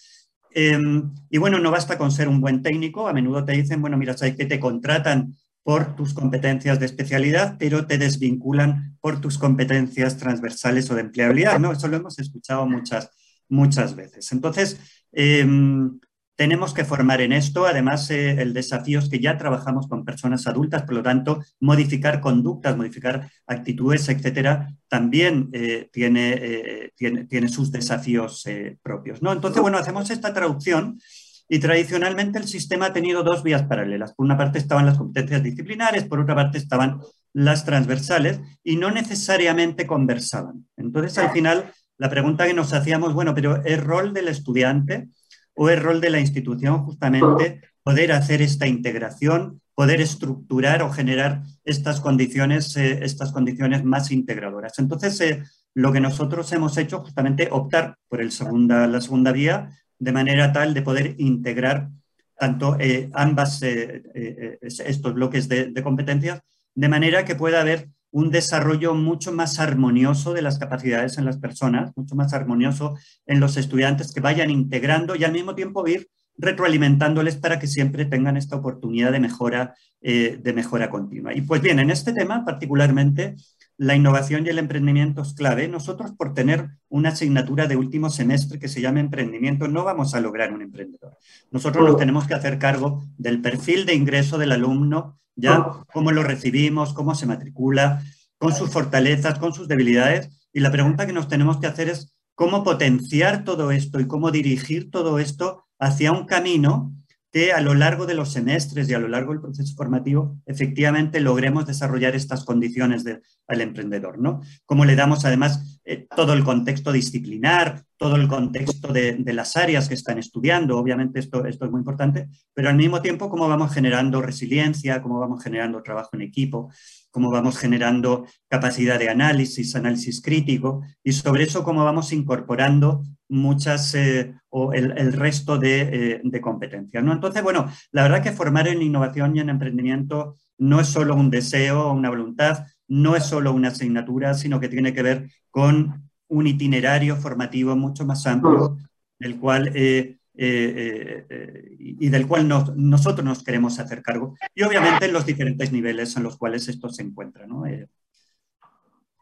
Em, 0.56 1.14
y 1.30 1.38
bueno, 1.38 1.60
no 1.60 1.72
basta 1.72 1.98
con 1.98 2.12
ser 2.12 2.28
un 2.28 2.42
buen 2.42 2.62
técnico, 2.62 3.08
a 3.08 3.14
menudo 3.14 3.44
te 3.44 3.54
dicen, 3.54 3.82
bueno, 3.82 3.98
mira, 3.98 4.16
sabes 4.18 4.36
que 4.36 4.46
te 4.46 4.60
contratan 4.60 5.36
por 5.64 5.96
tus 5.96 6.14
competencias 6.14 6.80
de 6.80 6.86
especialidad, 6.86 7.56
pero 7.58 7.88
te 7.88 7.98
desvinculan 7.98 8.98
por 9.00 9.22
tus 9.22 9.38
competencias 9.38 10.18
transversales 10.18 10.92
o 10.92 10.96
de 10.96 11.02
empleabilidad, 11.02 11.60
¿no? 11.60 11.72
Eso 11.72 11.88
lo 11.88 11.98
hemos 11.98 12.20
escuchado 12.20 12.66
muchas, 12.68 13.10
muchas 13.48 13.96
veces. 13.96 14.32
Entonces, 14.32 14.80
em, 15.12 16.00
tenemos 16.36 16.74
que 16.74 16.84
formar 16.84 17.22
en 17.22 17.32
esto, 17.32 17.66
además 17.66 18.10
eh, 18.10 18.42
el 18.42 18.54
desafío 18.54 19.00
es 19.00 19.10
que 19.10 19.20
ya 19.20 19.38
trabajamos 19.38 19.88
con 19.88 20.04
personas 20.04 20.48
adultas, 20.48 20.84
por 20.84 20.96
lo 20.96 21.04
tanto, 21.04 21.44
modificar 21.60 22.22
conductas, 22.22 22.76
modificar 22.76 23.30
actitudes, 23.46 24.10
etcétera, 24.10 24.76
también 24.88 25.50
eh, 25.54 25.90
tiene, 25.92 26.34
eh, 26.34 26.92
tiene, 26.96 27.26
tiene, 27.26 27.50
sus 27.50 27.72
desafíos 27.72 28.44
propios. 28.82 29.22
¿no? 29.22 29.32
Entonces, 29.32 29.62
bueno, 29.62 29.78
hacemos 29.78 30.10
esta 30.10 30.34
traducción 30.34 31.00
y 31.48 31.60
tradicionalmente 31.60 32.40
el 32.40 32.48
sistema 32.48 32.88
ha 32.88 32.94
tenido 32.94 33.22
dos 33.22 33.44
vías 33.44 33.64
paralelas. 33.64 34.14
Por 34.14 34.26
una 34.26 34.38
parte 34.38 34.58
estaban 34.58 34.86
las 34.88 34.98
competencias 34.98 35.44
disciplinares, 35.44 36.06
por 36.06 36.20
otra 36.20 36.36
parte 36.36 36.58
estaban 36.58 37.00
las 37.34 37.66
transversales 37.66 38.40
y 38.64 38.78
no 38.78 38.90
necesariamente 38.90 39.86
conversaban. 39.86 40.66
Entonces, 40.78 41.18
al 41.18 41.32
final, 41.32 41.72
la 41.98 42.10
pregunta 42.10 42.48
que 42.48 42.54
nos 42.54 42.74
hacíamos, 42.74 43.14
bueno, 43.14 43.36
pero 43.36 43.64
¿es 43.64 43.84
rol 43.84 44.14
del 44.14 44.30
estudiante? 44.30 45.10
O 45.56 45.70
el 45.70 45.82
rol 45.82 46.02
de 46.02 46.10
la 46.10 46.20
institución 46.20 46.84
justamente 46.84 47.62
poder 47.84 48.12
hacer 48.12 48.42
esta 48.42 48.68
integración, 48.68 49.62
poder 49.76 50.02
estructurar 50.02 50.82
o 50.82 50.92
generar 50.92 51.44
estas 51.64 52.00
condiciones, 52.00 52.76
eh, 52.78 53.00
estas 53.04 53.32
condiciones 53.32 53.84
más 53.84 54.12
integradoras. 54.12 54.80
Entonces, 54.80 55.20
eh, 55.22 55.44
lo 55.74 55.92
que 55.92 56.00
nosotros 56.00 56.52
hemos 56.54 56.78
hecho 56.78 57.00
justamente 57.00 57.50
optar 57.52 57.98
por 58.08 58.22
el 58.22 58.32
segunda, 58.32 58.88
la 58.88 59.02
segunda 59.02 59.32
vía 59.32 59.70
de 60.00 60.12
manera 60.12 60.54
tal 60.54 60.74
de 60.74 60.82
poder 60.82 61.16
integrar 61.18 61.90
tanto 62.38 62.78
eh, 62.80 63.10
ambas 63.14 63.62
estos 63.64 65.14
bloques 65.14 65.48
de, 65.48 65.68
de 65.68 65.84
competencias 65.84 66.42
de 66.76 66.90
manera 66.90 67.26
que 67.26 67.36
pueda 67.36 67.62
haber 67.62 67.90
un 68.14 68.30
desarrollo 68.30 68.94
mucho 68.94 69.32
más 69.32 69.60
armonioso 69.60 70.34
de 70.34 70.44
las 70.44 70.60
capacidades 70.60 71.18
en 71.18 71.26
las 71.26 71.38
personas, 71.38 71.92
mucho 71.96 72.16
más 72.16 72.32
armonioso 72.34 72.96
en 73.26 73.40
los 73.40 73.58
estudiantes 73.58 74.14
que 74.14 74.22
vayan 74.22 74.52
integrando 74.52 75.16
y 75.16 75.24
al 75.24 75.32
mismo 75.32 75.56
tiempo 75.56 75.88
ir 75.88 76.08
retroalimentándoles 76.38 77.38
para 77.38 77.58
que 77.58 77.66
siempre 77.66 78.06
tengan 78.06 78.38
esta 78.38 78.56
oportunidad 78.56 79.12
de 79.12 79.20
mejora, 79.20 79.74
eh, 80.02 80.40
de 80.42 80.54
mejora 80.54 80.92
continua. 80.92 81.34
Y 81.34 81.42
pues 81.42 81.62
bien, 81.62 81.80
en 81.80 81.90
este 81.90 82.14
tema 82.14 82.46
particularmente, 82.46 83.36
la 83.78 83.96
innovación 83.96 84.46
y 84.46 84.50
el 84.50 84.60
emprendimiento 84.60 85.24
es 85.24 85.34
clave. 85.34 85.68
Nosotros, 85.68 86.12
por 86.12 86.36
tener 86.36 86.70
una 86.90 87.10
asignatura 87.10 87.66
de 87.66 87.78
último 87.78 88.12
semestre 88.12 88.60
que 88.60 88.68
se 88.68 88.80
llama 88.80 89.00
emprendimiento, 89.00 89.68
no 89.68 89.84
vamos 89.84 90.14
a 90.14 90.22
lograr 90.22 90.54
un 90.54 90.62
emprendedor. 90.62 91.18
Nosotros 91.50 91.84
nos 91.84 91.98
tenemos 91.98 92.28
que 92.28 92.36
hacer 92.36 92.60
cargo 92.60 93.04
del 93.18 93.42
perfil 93.42 93.88
de 93.88 93.96
ingreso 93.96 94.38
del 94.38 94.52
alumno, 94.52 95.20
ya 95.36 95.66
cómo 95.92 96.12
lo 96.12 96.24
recibimos, 96.24 96.94
cómo 96.94 97.16
se 97.16 97.26
matricula, 97.26 98.04
con 98.38 98.54
sus 98.54 98.70
fortalezas, 98.70 99.40
con 99.40 99.54
sus 99.54 99.68
debilidades. 99.68 100.30
Y 100.52 100.60
la 100.60 100.72
pregunta 100.72 101.06
que 101.06 101.14
nos 101.14 101.28
tenemos 101.28 101.60
que 101.60 101.68
hacer 101.68 101.90
es 101.90 102.16
cómo 102.36 102.64
potenciar 102.64 103.44
todo 103.44 103.72
esto 103.72 104.00
y 104.00 104.08
cómo 104.08 104.32
dirigir 104.32 104.92
todo 104.92 105.20
esto 105.20 105.66
hacia 105.80 106.12
un 106.12 106.26
camino 106.26 106.94
que 107.34 107.52
a 107.52 107.62
lo 107.62 107.74
largo 107.74 108.06
de 108.06 108.14
los 108.14 108.32
semestres 108.32 108.88
y 108.88 108.94
a 108.94 109.00
lo 109.00 109.08
largo 109.08 109.32
del 109.32 109.42
proceso 109.42 109.76
formativo 109.76 110.38
efectivamente 110.46 111.20
logremos 111.20 111.66
desarrollar 111.66 112.16
estas 112.16 112.46
condiciones 112.46 113.04
del 113.04 113.22
emprendedor, 113.50 114.20
¿no? 114.20 114.42
Como 114.68 114.86
le 114.86 114.96
damos 114.96 115.26
además 115.26 115.82
eh, 115.84 116.08
todo 116.16 116.34
el 116.34 116.44
contexto 116.44 116.92
disciplinar, 116.92 117.84
todo 117.98 118.18
el 118.18 118.28
contexto 118.28 118.94
de, 118.94 119.18
las 119.34 119.58
áreas 119.58 119.88
que 119.88 119.96
están 119.96 120.20
estudiando, 120.20 120.78
obviamente 120.78 121.20
esto, 121.20 121.46
esto 121.46 121.66
es 121.66 121.72
muy 121.72 121.80
importante, 121.80 122.30
pero 122.54 122.70
al 122.70 122.76
mismo 122.76 123.02
tiempo 123.02 123.30
cómo 123.30 123.48
vamos 123.48 123.74
generando 123.74 124.22
resiliencia, 124.22 125.02
cómo 125.02 125.20
vamos 125.20 125.44
generando 125.44 125.82
trabajo 125.82 126.12
en 126.14 126.22
equipo, 126.22 126.72
cómo 127.14 127.30
vamos 127.30 127.60
generando 127.60 128.26
capacidad 128.48 128.98
de 128.98 129.08
análisis, 129.08 129.76
análisis 129.76 130.20
crítico, 130.20 130.82
y 131.04 131.14
sobre 131.14 131.44
eso 131.44 131.64
cómo 131.64 131.86
vamos 131.86 132.12
incorporando 132.12 133.04
muchas 133.30 133.94
eh, 133.94 134.34
o 134.50 134.74
el, 134.74 135.14
resto 135.14 135.60
de, 135.60 136.22
eh, 136.24 136.42
competencias. 136.42 137.04
¿no? 137.04 137.14
Entonces, 137.14 137.44
bueno, 137.44 137.70
la 137.92 138.02
verdad 138.02 138.24
que 138.24 138.32
formar 138.32 138.68
en 138.68 138.82
innovación 138.82 139.38
y 139.38 139.42
en 139.42 139.50
emprendimiento 139.50 140.36
no 140.58 140.80
es 140.80 140.88
solo 140.88 141.14
un 141.14 141.30
deseo 141.30 141.88
o 141.88 141.94
una 141.94 142.10
voluntad, 142.10 142.66
no 142.88 143.16
es 143.16 143.26
solo 143.26 143.54
una 143.54 143.68
asignatura, 143.68 144.34
sino 144.34 144.60
que 144.60 144.70
tiene 144.70 144.92
que 144.92 145.04
ver 145.04 145.30
con 145.52 146.10
un 146.30 146.48
itinerario 146.48 147.16
formativo 147.16 147.76
mucho 147.76 148.08
más 148.08 148.26
amplio, 148.26 148.78
del 149.20 149.40
cual 149.40 149.72
eh, 149.76 150.18
eh, 150.36 151.28
eh, 151.30 151.76
y 151.78 152.10
del 152.10 152.28
cual 152.28 152.48
nosotros 152.48 153.24
nos 153.24 153.44
queremos 153.44 153.78
hacer 153.80 154.02
cargo. 154.02 154.36
Y 154.56 154.64
obviamente 154.64 155.06
en 155.06 155.14
los 155.14 155.26
diferentes 155.26 155.72
niveles 155.72 156.16
en 156.18 156.24
los 156.24 156.38
cuales 156.38 156.68
esto 156.68 156.90
se 156.90 157.04
encuentra. 157.04 157.46
¿no? 157.46 157.66
Eh, 157.68 157.88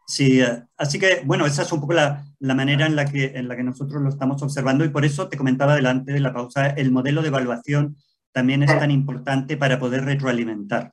sí, 0.06 0.40
así 0.76 0.98
que, 0.98 1.22
bueno, 1.24 1.44
esa 1.46 1.62
es 1.62 1.72
un 1.72 1.80
poco 1.80 1.92
la, 1.92 2.24
la, 2.38 2.54
manera 2.54 2.86
en 2.86 2.96
la, 2.96 3.04
que, 3.04 3.32
en 3.34 3.46
la 3.46 3.56
que 3.56 3.62
nosotros 3.62 4.02
lo 4.02 4.08
estamos 4.08 4.42
observando 4.42 4.84
y 4.84 4.88
por 4.88 5.04
eso 5.04 5.28
te 5.28 5.36
comentaba 5.36 5.76
delante 5.76 6.12
de 6.12 6.20
la 6.20 6.32
pausa, 6.32 6.68
el 6.68 6.90
modelo 6.90 7.20
de 7.20 7.28
evaluación 7.28 7.96
también 8.32 8.62
es 8.62 8.78
tan 8.78 8.90
importante 8.90 9.58
para 9.58 9.78
poder 9.78 10.06
retroalimentar. 10.06 10.92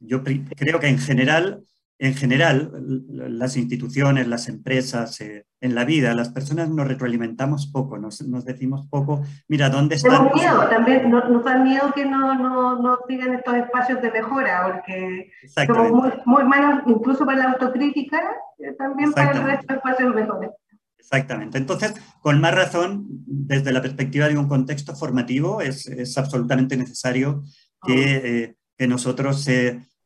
Yo 0.00 0.22
creo 0.22 0.80
que 0.80 0.88
en 0.88 0.98
general 0.98 1.62
en 1.98 2.14
general, 2.14 2.70
las 3.08 3.56
instituciones, 3.56 4.28
las 4.28 4.48
empresas, 4.48 5.20
eh, 5.20 5.46
en 5.60 5.74
la 5.74 5.84
vida, 5.84 6.14
las 6.14 6.28
personas 6.28 6.70
nos 6.70 6.86
retroalimentamos 6.86 7.66
poco, 7.72 7.98
nos, 7.98 8.18
decimos 8.44 8.86
poco, 8.88 9.22
mira, 9.48 9.68
¿dónde 9.68 9.96
está? 9.96 10.10
Tenemos 10.10 10.34
miedo, 10.34 10.68
también 10.68 11.10
nos, 11.10 11.44
da 11.44 11.58
miedo 11.58 11.92
que 11.92 12.06
no, 12.06 12.36
no, 12.36 12.80
no 12.80 12.98
sigan 13.08 13.34
estos 13.34 13.54
espacios 13.56 14.00
de 14.00 14.12
mejora, 14.12 14.62
porque 14.72 15.32
somos 15.66 15.90
muy, 15.90 16.10
muy, 16.24 16.44
malos 16.44 16.82
incluso 16.86 17.26
para 17.26 17.38
la 17.38 17.50
autocrítica, 17.52 18.20
eh, 18.58 18.74
también 18.78 19.12
para 19.12 19.32
el 19.32 19.42
resto 19.44 19.66
de 19.66 19.74
espacios 19.74 20.14
mejores. 20.14 20.50
Exactamente. 20.98 21.58
Entonces, 21.58 21.94
con 22.20 22.40
más 22.40 22.54
razón, 22.54 23.06
desde 23.08 23.72
la 23.72 23.82
perspectiva 23.82 24.28
de 24.28 24.36
un 24.36 24.46
contexto 24.46 24.94
formativo, 24.94 25.62
es, 25.62 25.86
es 25.86 26.16
absolutamente 26.16 26.76
necesario 26.76 27.42
que, 27.84 28.16
eh, 28.16 28.56
que 28.76 28.86
nosotros 28.86 29.48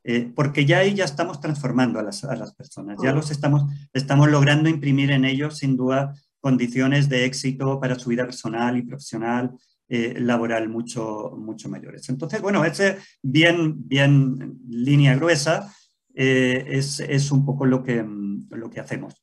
eh, 0.05 0.33
porque 0.35 0.65
ya 0.65 0.79
ahí 0.79 0.95
ya 0.95 1.05
estamos 1.05 1.41
transformando 1.41 2.01
a 2.01 2.03
las, 2.03 2.25
a 2.25 2.35
las 2.35 2.55
personas, 2.55 2.99
ya 3.03 3.12
los 3.12 3.31
estamos, 3.31 3.65
estamos 3.93 4.29
logrando 4.29 4.69
imprimir 4.69 5.11
en 5.12 5.25
ellos, 5.25 5.59
sin 5.59 5.77
duda, 5.77 6.15
condiciones 6.41 7.09
de 7.09 7.25
éxito 7.25 7.79
para 7.81 7.95
su 7.95 8.11
vida 8.11 8.25
personal 8.25 8.77
y 8.77 8.83
profesional, 8.83 9.53
eh, 9.88 10.15
laboral 10.19 10.69
mucho, 10.69 11.35
mucho 11.37 11.69
mayores. 11.69 12.09
Entonces, 12.09 12.41
bueno, 12.43 12.65
ese 12.65 12.99
bien, 13.23 13.87
bien 13.87 14.59
línea 14.69 15.15
gruesa 15.15 15.73
eh, 16.15 16.65
es, 16.67 16.99
es, 16.99 17.31
un 17.31 17.45
poco 17.45 17.65
lo 17.65 17.83
que, 17.83 18.05
lo 18.51 18.71
que 18.71 18.81
hacemos. 18.81 19.23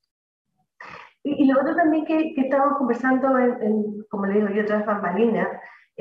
Y, 1.23 1.45
lo 1.45 1.59
otro 1.59 1.75
también 1.75 2.05
que, 2.05 2.33
que 2.33 2.41
estamos 2.41 2.77
conversando, 2.77 3.37
en, 3.37 4.05
como 4.09 4.27
le 4.27 4.35
digo 4.35 4.47
yo, 4.55 4.61
otras 4.61 4.85
bambalinas, 4.85 5.47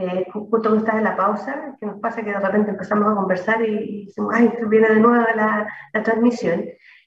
eh, 0.00 0.26
justo 0.32 0.70
que 0.70 0.78
estás 0.78 0.94
en 0.94 1.02
la 1.02 1.16
pausa, 1.16 1.76
que 1.80 1.86
nos 1.86 1.98
pasa 1.98 2.22
que 2.22 2.30
de 2.30 2.38
repente 2.38 2.70
empezamos 2.70 3.10
a 3.10 3.16
conversar 3.16 3.60
y, 3.68 4.06
decimos, 4.06 4.32
ay, 4.32 4.52
viene 4.68 4.90
de 4.90 5.00
nuevo 5.00 5.24
la, 5.34 5.66
la 5.92 6.02
transmisión, 6.04 6.64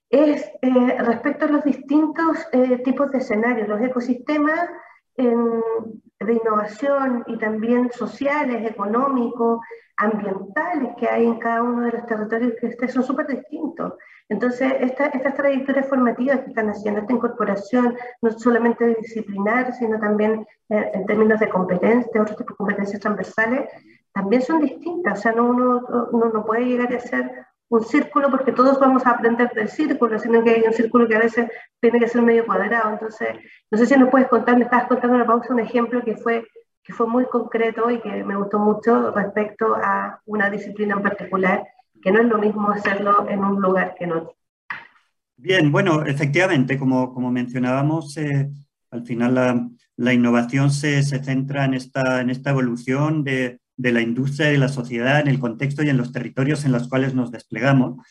es 0.09 0.43
eh, 0.61 0.97
respecto 0.99 1.45
a 1.45 1.47
los 1.47 1.63
distintos 1.63 2.45
eh, 2.51 2.79
tipos 2.79 3.09
de 3.11 3.19
escenarios, 3.19 3.69
los 3.69 3.79
ecosistemas 3.81 4.69
de 5.15 6.33
innovación 6.33 7.23
y 7.27 7.37
también 7.37 7.91
sociales, 7.91 8.69
económicos, 8.69 9.59
ambientales 9.95 10.93
que 10.97 11.07
hay 11.07 11.25
en 11.25 11.37
cada 11.37 11.61
uno 11.61 11.85
de 11.85 11.91
los 11.91 12.05
territorios 12.07 12.53
que 12.59 12.87
son 12.87 13.03
súper 13.03 13.27
distintos. 13.27 13.93
Entonces, 14.31 14.71
estas 14.79 15.35
trayectorias 15.35 15.87
formativas 15.87 16.39
que 16.39 16.51
están 16.51 16.69
haciendo, 16.69 17.01
esta 17.01 17.11
incorporación, 17.11 17.97
no 18.21 18.31
solamente 18.31 18.95
disciplinar, 19.01 19.73
sino 19.73 19.99
también 19.99 20.47
eh, 20.69 20.89
en 20.93 21.05
términos 21.05 21.37
de 21.41 21.49
competencias, 21.49 22.09
de 22.13 22.19
otros 22.21 22.37
tipos 22.37 22.53
de 22.53 22.57
competencias 22.57 23.01
transversales, 23.01 23.69
también 24.13 24.41
son 24.41 24.61
distintas. 24.61 25.19
O 25.19 25.21
sea, 25.21 25.33
no, 25.33 25.49
uno, 25.49 26.31
no 26.33 26.45
puede 26.45 26.65
llegar 26.65 26.93
a 26.93 26.99
ser 27.01 27.29
un 27.67 27.83
círculo 27.83 28.31
porque 28.31 28.53
todos 28.53 28.79
vamos 28.79 29.05
a 29.05 29.11
aprender 29.11 29.51
del 29.51 29.67
círculo, 29.67 30.17
sino 30.17 30.41
que 30.45 30.51
hay 30.51 30.61
un 30.61 30.73
círculo 30.73 31.09
que 31.09 31.17
a 31.17 31.19
veces 31.19 31.49
tiene 31.81 31.99
que 31.99 32.07
ser 32.07 32.21
medio 32.21 32.45
cuadrado. 32.45 32.89
Entonces, 32.89 33.35
no 33.69 33.77
sé 33.77 33.85
si 33.85 33.97
nos 33.97 34.09
puedes 34.09 34.29
contar, 34.29 34.55
me 34.55 34.63
estabas 34.63 34.87
contando 34.87 35.15
en 35.15 35.23
la 35.23 35.27
pausa 35.27 35.53
un 35.53 35.59
ejemplo 35.59 36.01
que 36.03 36.15
fue, 36.15 36.47
que 36.85 36.93
fue 36.93 37.05
muy 37.05 37.25
concreto 37.25 37.91
y 37.91 37.99
que 37.99 38.23
me 38.23 38.37
gustó 38.37 38.59
mucho 38.59 39.11
respecto 39.11 39.75
a 39.75 40.21
una 40.25 40.49
disciplina 40.49 40.95
en 40.95 41.03
particular 41.03 41.67
que 42.01 42.11
no 42.11 42.21
es 42.21 42.27
lo 42.27 42.37
mismo 42.37 42.69
hacerlo 42.71 43.27
en 43.29 43.43
un 43.43 43.61
lugar 43.61 43.95
que 43.97 44.05
en 44.05 44.13
otro. 44.13 44.35
Bien, 45.37 45.71
bueno, 45.71 46.03
efectivamente, 46.05 46.77
como, 46.77 47.13
como 47.13 47.31
mencionábamos, 47.31 48.15
eh, 48.17 48.51
al 48.91 49.05
final 49.05 49.69
la, 49.97 50.13
innovación 50.13 50.69
se, 50.71 51.01
se, 51.01 51.23
centra 51.23 51.65
en 51.65 51.73
esta, 51.73 52.21
en 52.21 52.29
esta 52.29 52.51
evolución 52.51 53.23
de, 53.23 53.59
de, 53.75 53.91
la 53.91 54.01
industria 54.01 54.53
y 54.53 54.57
la 54.57 54.67
sociedad, 54.67 55.19
en 55.19 55.27
el 55.27 55.39
contexto 55.39 55.81
y 55.81 55.89
en 55.89 55.97
los 55.97 56.11
territorios 56.11 56.63
en 56.63 56.71
los 56.71 56.87
cuales 56.87 57.15
nos 57.15 57.31
desplegamos. 57.31 58.05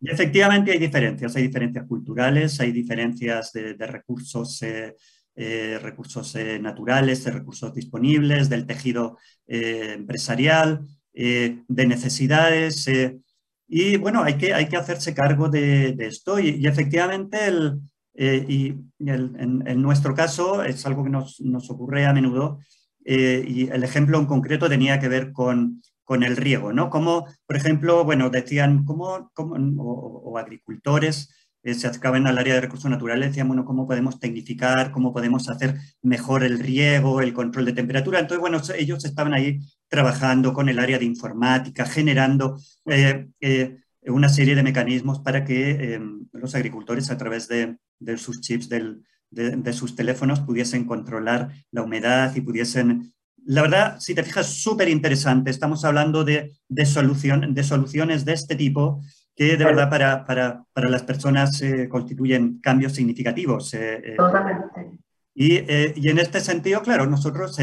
Y 0.00 0.10
efectivamente 0.10 0.70
hay 0.70 0.78
diferencias, 0.78 1.34
hay 1.34 1.48
diferencias 1.48 1.84
culturales, 1.86 2.60
hay 2.60 2.70
diferencias 2.70 3.52
de, 3.52 3.74
de 3.74 3.86
recursos, 3.88 4.62
eh, 4.62 4.94
eh, 5.34 5.80
recursos 5.82 6.36
naturales, 6.60 7.24
de 7.24 7.30
recursos 7.32 7.74
disponibles, 7.74 8.48
del 8.48 8.66
tejido 8.66 9.18
empresarial, 9.46 10.86
eh, 11.14 11.62
de 11.68 11.86
necesidades. 11.86 12.88
Eh, 12.88 13.18
y 13.68 13.96
bueno, 13.96 14.22
hay 14.22 14.38
que, 14.38 14.54
hay 14.54 14.66
que 14.66 14.76
hacerse 14.76 15.14
cargo 15.14 15.48
de, 15.48 15.94
esto 15.98 16.38
y, 16.38 16.66
efectivamente 16.66 17.46
el, 17.46 17.80
eh, 18.14 18.44
y 18.48 18.74
en, 19.06 19.82
nuestro 19.82 20.14
caso 20.14 20.62
es 20.62 20.84
algo 20.86 21.04
que 21.04 21.10
nos, 21.10 21.40
nos 21.40 21.70
ocurre 21.70 22.06
a 22.06 22.12
menudo 22.12 22.58
y 23.04 23.68
el 23.68 23.82
ejemplo 23.82 24.16
en 24.18 24.26
concreto 24.26 24.68
tenía 24.68 25.00
que 25.00 25.08
ver 25.08 25.32
con, 25.32 25.82
con 26.04 26.22
el 26.22 26.36
riego, 26.36 26.72
¿no? 26.72 26.88
Como, 26.88 27.26
por 27.46 27.56
ejemplo, 27.56 28.04
bueno, 28.04 28.30
decían, 28.30 28.84
¿cómo, 28.84 29.30
cómo 29.34 29.56
o, 29.82 30.38
agricultores 30.38 31.30
se 31.64 31.86
acercaban 31.86 32.26
al 32.26 32.38
área 32.38 32.54
de 32.54 32.60
recursos 32.60 32.90
naturales, 32.90 33.30
decían, 33.30 33.48
bueno, 33.48 33.64
¿cómo 33.64 33.86
podemos 33.86 34.18
tecnificar, 34.18 34.90
cómo 34.92 35.12
podemos 35.12 35.48
hacer 35.48 35.78
mejor 36.02 36.42
el 36.42 36.58
riego, 36.58 37.20
el 37.20 37.32
control 37.32 37.66
de 37.66 37.72
temperatura? 37.72 38.18
Entonces, 38.18 38.40
bueno, 38.40 38.60
ellos 38.76 39.04
estaban 39.04 39.32
ahí 39.32 39.60
trabajando 39.92 40.54
con 40.54 40.70
el 40.70 40.78
área 40.78 40.98
de 40.98 41.04
informática, 41.04 41.84
generando 41.84 42.58
eh, 42.86 43.28
eh, 43.42 43.76
una 44.06 44.30
serie 44.30 44.54
de 44.54 44.62
mecanismos 44.62 45.20
para 45.20 45.44
que 45.44 45.92
em, 45.92 46.26
los 46.32 46.54
agricultores 46.54 47.10
a 47.10 47.18
través 47.18 47.46
de, 47.46 47.76
sus 48.16 48.40
chips, 48.40 48.70
de, 48.70 49.72
sus 49.74 49.94
teléfonos, 49.94 50.40
pudiesen 50.40 50.86
controlar 50.86 51.50
la 51.70 51.82
humedad 51.82 52.34
y 52.34 52.40
pudiesen... 52.40 53.12
La 53.44 53.60
verdad, 53.60 54.00
si 54.00 54.14
te 54.14 54.22
fijas, 54.22 54.46
súper 54.46 54.88
interesante. 54.88 55.50
Estamos 55.50 55.84
hablando 55.84 56.24
de, 56.24 56.54
solución, 56.86 57.52
de 57.52 57.62
soluciones 57.62 58.24
de 58.24 58.32
este 58.32 58.56
tipo 58.56 59.02
que 59.36 59.58
de 59.58 59.64
verdad 59.64 59.90
para, 59.90 60.24
para, 60.24 60.64
para 60.72 60.88
las 60.88 61.02
personas 61.02 61.60
eh, 61.60 61.86
constituyen 61.90 62.60
cambios 62.62 62.94
significativos. 62.94 63.76
Totalmente. 64.16 64.98
Y, 65.34 65.52
y, 66.00 66.08
en 66.08 66.18
este 66.18 66.40
sentido, 66.40 66.80
claro, 66.80 67.04
nosotros 67.06 67.58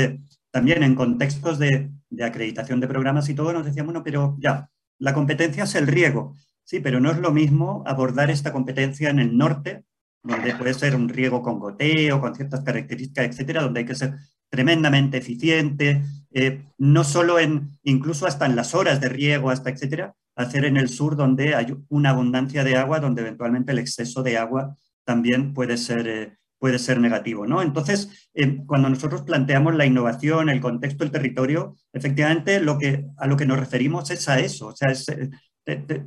también 0.52 0.84
en 0.84 0.96
contextos 0.96 1.60
de, 1.60 1.92
acreditación 2.22 2.80
de 2.80 2.88
programas 2.88 3.30
y 3.30 3.36
todo, 3.36 3.54
nos 3.54 3.66
decíamos, 3.66 3.94
bueno, 3.94 4.04
pero 4.04 4.36
ya, 4.40 4.70
la 4.98 5.14
competencia 5.14 5.64
es 5.64 5.76
el 5.76 5.88
riego. 5.88 6.36
Sí, 6.64 6.80
pero 6.80 7.00
no 7.00 7.12
es 7.12 7.18
lo 7.18 7.32
mismo 7.32 7.84
abordar 7.88 8.30
esta 8.30 8.52
competencia 8.52 9.10
en 9.10 9.20
el 9.20 9.38
norte, 9.38 9.86
donde 10.22 10.56
puede 10.56 10.74
ser 10.74 10.96
un 10.96 11.10
riego 11.10 11.42
con 11.42 11.60
goteo, 11.60 12.20
con 12.20 12.36
ciertas 12.36 12.62
características, 12.62 13.26
etcétera, 13.26 13.62
donde 13.64 13.80
hay 13.80 13.86
que 13.86 13.96
ser 13.96 14.16
tremendamente 14.50 15.18
eficiente, 15.18 16.04
eh, 16.32 16.64
no 16.78 17.04
solo 17.04 17.40
en, 17.40 17.70
incluso 17.84 18.28
hasta 18.28 18.46
en 18.46 18.56
las 18.56 18.76
horas 18.76 19.00
de 19.00 19.10
riego, 19.10 19.50
hasta 19.50 19.70
etcétera, 19.70 20.16
hacer 20.36 20.66
en 20.66 20.78
el 20.78 20.90
sur 20.90 21.16
donde 21.16 21.56
hay 21.56 21.76
una 21.90 22.12
abundancia 22.12 22.64
de 22.64 22.76
agua, 22.76 23.00
donde 23.00 23.22
eventualmente 23.22 23.72
el 23.72 23.80
exceso 23.80 24.24
de 24.24 24.38
agua 24.38 24.78
también 25.04 25.54
puede 25.54 25.78
ser, 25.78 26.08
eh, 26.08 26.38
puede 26.60 26.78
ser 26.78 27.00
negativo. 27.00 27.48
¿no? 27.48 27.62
Entonces, 27.62 28.30
eh, 28.34 28.64
cuando 28.66 28.90
nosotros 28.90 29.24
planteamos 29.24 29.76
la 29.76 29.86
innovación, 29.86 30.50
el 30.50 30.62
contexto 30.62 31.04
del 31.04 31.12
territorio, 31.12 31.76
efectivamente 31.94 32.60
lo 32.60 32.78
que, 32.78 33.06
a 33.18 33.28
lo 33.28 33.38
que 33.38 33.46
nos 33.46 33.60
referimos 33.60 34.12
es 34.12 34.28
a 34.30 34.40
eso. 34.40 34.68
O 34.68 34.76
sea, 34.76 34.94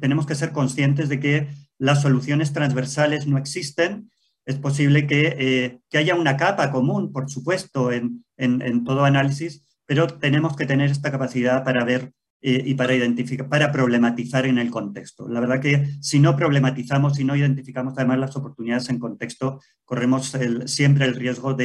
tenemos 0.01 0.27
que 0.27 0.35
ser 0.35 0.53
conscientes 0.53 1.09
de 1.09 1.21
que 1.21 1.49
las 1.79 2.03
soluciones 2.03 2.53
transversales 2.53 3.27
no 3.27 3.39
existen. 3.39 4.11
Es 4.45 4.57
posible 4.57 5.07
que, 5.07 5.81
que 5.89 5.99
haya 5.99 6.15
una 6.15 6.37
capa 6.37 6.71
común, 6.71 7.13
por 7.13 7.31
supuesto, 7.31 7.93
en, 7.93 8.25
en 8.37 8.85
todo 8.85 9.05
análisis, 9.05 9.65
pero 9.87 10.07
tenemos 10.07 10.57
que 10.57 10.67
tener 10.67 10.91
esta 10.91 11.11
capacidad 11.11 11.65
para 11.65 11.85
ver 11.85 12.13
eh, 12.45 12.61
y 12.67 12.75
para 12.75 12.93
identificar, 12.93 13.49
para 13.49 13.71
problematizar 13.71 14.47
en 14.47 14.59
el 14.59 14.69
contexto. 14.69 15.29
La 15.29 15.39
verdad 15.39 15.61
que 15.61 15.87
si 16.01 16.19
no 16.19 16.35
problematizamos, 16.35 17.15
si 17.15 17.23
no 17.23 17.37
identificamos 17.37 17.95
además 17.97 18.19
las 18.19 18.37
oportunidades 18.37 18.89
en 18.89 18.99
contexto, 18.99 19.61
corremos 19.85 20.37
siempre 20.67 21.05
el 21.05 21.15
riesgo 21.15 21.57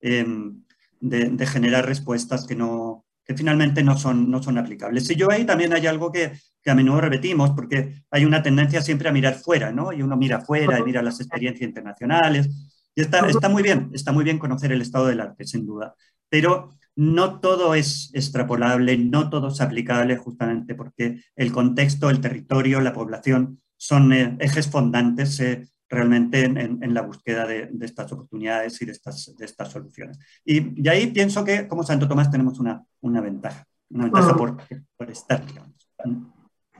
em, 0.00 0.62
de, 1.00 1.30
de, 1.30 1.46
generar 1.46 1.86
respuestas 1.86 2.46
que, 2.46 2.54
no, 2.54 3.06
que 3.24 3.34
finalmente 3.34 3.82
no 3.82 3.96
son, 3.96 4.30
no 4.30 4.42
son 4.42 4.58
aplicables. 4.58 5.08
Y 5.08 5.16
yo 5.16 5.30
ahí 5.30 5.46
también 5.46 5.72
hay 5.72 5.86
algo 5.86 6.12
que, 6.12 6.32
que, 6.62 6.70
a 6.70 6.74
menudo 6.74 7.00
repetimos, 7.00 7.52
porque 7.52 8.02
hay 8.10 8.26
una 8.26 8.42
tendencia 8.42 8.82
siempre 8.82 9.08
a 9.08 9.12
mirar 9.12 9.34
fuera, 9.34 9.72
¿no? 9.72 9.94
Y 9.94 10.02
uno 10.02 10.18
mira 10.18 10.42
fuera 10.42 10.78
y 10.78 10.82
mira 10.82 11.00
las 11.00 11.20
experiencias 11.20 11.66
internacionales. 11.66 12.50
Y 12.94 13.00
está, 13.00 13.26
está 13.28 13.48
muy 13.48 13.62
bien, 13.62 13.88
está 13.94 14.12
muy 14.12 14.24
bien 14.24 14.38
conocer 14.38 14.72
el 14.72 14.82
estado 14.82 15.06
del 15.06 15.22
arte, 15.22 15.44
sin 15.46 15.64
duda. 15.64 15.94
Pero 16.28 16.77
no 16.98 17.38
todo 17.38 17.76
es 17.76 18.10
extrapolable, 18.12 18.98
no 18.98 19.30
todo 19.30 19.48
es 19.48 19.60
aplicable 19.60 20.16
justamente 20.16 20.74
porque 20.74 21.22
el 21.36 21.52
contexto, 21.52 22.10
el 22.10 22.20
territorio, 22.20 22.80
la 22.80 22.92
población 22.92 23.60
son 23.76 24.12
eh, 24.12 24.36
ejes 24.40 24.68
fondantes 24.68 25.38
eh, 25.38 25.68
realmente 25.88 26.44
en, 26.44 26.92
la 26.92 27.02
búsqueda 27.02 27.46
de, 27.46 27.70
estas 27.82 28.10
oportunidades 28.10 28.82
y 28.82 28.86
de 28.86 28.92
estas, 28.92 29.32
de 29.38 29.44
estas 29.44 29.70
soluciones. 29.70 30.18
Y, 30.44 30.86
ahí 30.88 31.06
pienso 31.06 31.44
que 31.44 31.68
como 31.68 31.84
Santo 31.84 32.08
Tomás 32.08 32.32
tenemos 32.32 32.58
una, 32.58 32.84
ventaja, 33.00 33.64
una 33.90 34.04
ventaja 34.04 34.36
por, 34.36 34.56
por 34.96 35.08
estar, 35.08 35.46
digamos. 35.46 35.76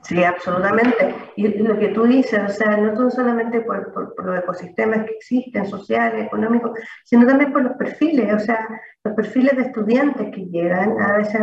Sí, 0.01 0.23
absolutamente. 0.23 1.15
Y 1.35 1.47
lo 1.59 1.77
que 1.77 1.89
tú 1.89 2.03
dices, 2.03 2.39
o 2.43 2.49
sea, 2.49 2.77
no 2.77 3.09
solamente 3.11 3.61
por, 3.61 3.91
por, 3.93 4.25
los 4.25 4.39
ecosistemas 4.39 5.05
que 5.05 5.11
existen, 5.11 5.65
sociales, 5.65 6.25
económicos, 6.25 6.71
sino 7.03 7.27
también 7.27 7.51
por 7.51 7.63
los 7.63 7.73
perfiles, 7.73 8.33
o 8.33 8.39
sea, 8.39 8.67
los 9.03 9.13
perfiles 9.13 9.55
de 9.57 9.63
estudiantes 9.63 10.31
que 10.33 10.45
llegan, 10.45 10.99
a 10.99 11.17
veces 11.17 11.41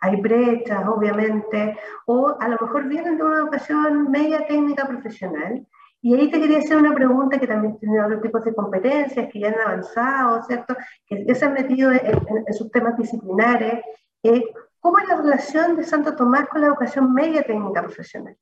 hay 0.00 0.16
brechas, 0.20 0.86
obviamente, 0.86 1.76
o 2.06 2.36
a 2.38 2.48
lo 2.48 2.56
mejor 2.60 2.88
vienen 2.88 3.16
de 3.16 3.24
una 3.24 3.38
educación 3.38 4.10
media 4.10 4.46
técnica 4.46 4.86
profesional. 4.86 5.66
Y 6.00 6.14
ahí 6.14 6.30
te 6.30 6.40
quería 6.40 6.58
hacer 6.58 6.76
una 6.76 6.94
pregunta 6.94 7.40
que 7.40 7.48
también 7.48 7.76
tiene 7.78 8.00
otros 8.00 8.22
tipos 8.22 8.44
de 8.44 8.54
competencias 8.54 9.28
que 9.32 9.40
ya 9.40 9.48
han 9.48 9.60
avanzado, 9.60 10.44
¿cierto? 10.44 10.76
Que 11.06 11.24
ya 11.26 11.34
se 11.34 11.44
han 11.44 11.54
metido 11.54 11.90
en, 11.90 12.00
en, 12.46 12.54
sus 12.54 12.70
temas 12.70 12.96
disciplinares. 12.96 13.82
Eh, 14.22 14.44
¿Cómo 14.80 14.98
es 14.98 15.08
la 15.08 15.16
relación 15.16 15.76
de 15.76 15.84
Santo 15.84 16.14
Tomás 16.14 16.48
con 16.48 16.60
la 16.60 16.68
educación 16.68 17.12
media 17.12 17.42
técnica 17.42 17.82
profesional? 17.82 18.36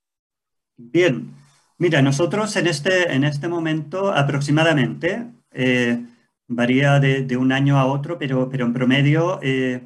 Bien, 0.77 1.33
mira, 1.79 2.03
nosotros 2.03 2.55
en 2.57 2.67
este, 2.67 3.13
en 3.13 3.25
este 3.25 3.49
momento 3.49 4.13
aproximadamente, 4.13 5.27
eh, 5.53 6.05
varía 6.47 7.01
de, 7.01 7.37
un 7.37 7.53
año 7.53 7.79
a 7.79 7.87
otro, 7.87 8.19
pero, 8.19 8.49
pero 8.51 8.67
en 8.67 8.75
promedio 8.75 9.41
eh, 9.43 9.83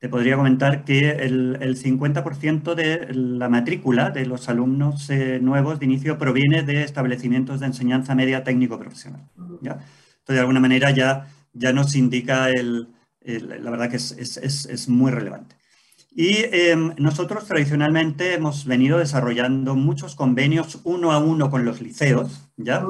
te 0.00 0.08
podría 0.08 0.36
comentar 0.36 0.84
que 0.84 1.10
el, 1.10 1.58
el 1.60 1.76
50% 1.76 2.74
de 2.74 3.14
la 3.14 3.48
matrícula 3.48 4.10
de 4.10 4.26
los 4.26 4.48
alumnos 4.48 5.08
eh, 5.10 5.38
nuevos 5.40 5.78
de 5.78 5.86
inicio 5.86 6.18
proviene 6.18 6.62
de 6.62 6.82
establecimientos 6.82 7.60
de 7.60 7.66
enseñanza 7.66 8.14
media 8.16 8.42
técnico 8.42 8.78
profesional. 8.78 9.28
¿ya? 9.60 9.72
Entonces, 9.72 10.34
de 10.34 10.40
alguna 10.40 10.60
manera 10.60 10.90
ya, 10.90 11.28
ya 11.52 11.72
nos 11.72 11.94
indica 11.94 12.50
el, 12.50 12.88
la 13.20 13.70
verdad 13.70 13.90
que 13.90 13.96
es, 13.96 14.12
es, 14.12 14.66
es 14.66 14.88
muy 14.88 15.10
relevante. 15.10 15.57
Y 16.10 16.38
em, 16.52 16.94
nosotros 16.98 17.46
tradicionalmente 17.46 18.34
hemos 18.34 18.64
venido 18.64 18.98
desarrollando 18.98 19.74
muchos 19.74 20.14
convenios 20.14 20.80
uno 20.84 21.12
a 21.12 21.18
uno 21.18 21.50
con 21.50 21.64
los 21.64 21.80
liceos, 21.80 22.48
¿ya? 22.56 22.84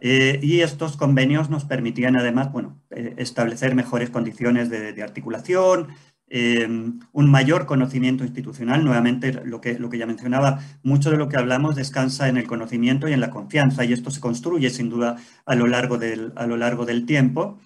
Eh, 0.00 0.40
y 0.42 0.60
estos 0.62 0.96
convenios 0.96 1.48
nos 1.48 1.64
permitían 1.64 2.16
además, 2.16 2.50
bueno, 2.50 2.80
eh, 2.90 3.14
establecer 3.18 3.74
mejores 3.74 4.10
condiciones 4.10 4.68
de, 4.68 5.00
articulación, 5.02 5.88
em, 6.28 6.98
un 7.12 7.30
mayor 7.30 7.66
conocimiento 7.66 8.24
institucional. 8.24 8.84
Nuevamente, 8.84 9.32
lo 9.44 9.60
que, 9.60 9.78
lo 9.78 9.90
que 9.90 9.98
ya 9.98 10.06
mencionaba, 10.06 10.60
mucho 10.82 11.10
de 11.10 11.18
lo 11.18 11.28
que 11.28 11.36
hablamos 11.36 11.76
descansa 11.76 12.28
en 12.28 12.36
el 12.36 12.46
conocimiento 12.46 13.06
y 13.08 13.12
en 13.12 13.20
la 13.20 13.30
confianza, 13.30 13.84
y 13.84 13.92
esto 13.92 14.10
se 14.10 14.20
construye 14.20 14.70
sin 14.70 14.88
duda 14.88 15.16
a 15.46 15.54
lo 15.54 15.66
largo 15.66 15.98
del, 15.98 16.32
a 16.36 16.46
lo 16.46 16.56
largo 16.56 16.84
del 16.84 17.06
tiempo. 17.06 17.60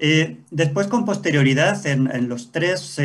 Eh, 0.00 0.38
después, 0.50 0.88
con 0.88 1.04
posterioridad, 1.04 1.86
en, 1.86 2.10
en 2.10 2.28
los 2.28 2.52
tres 2.52 2.98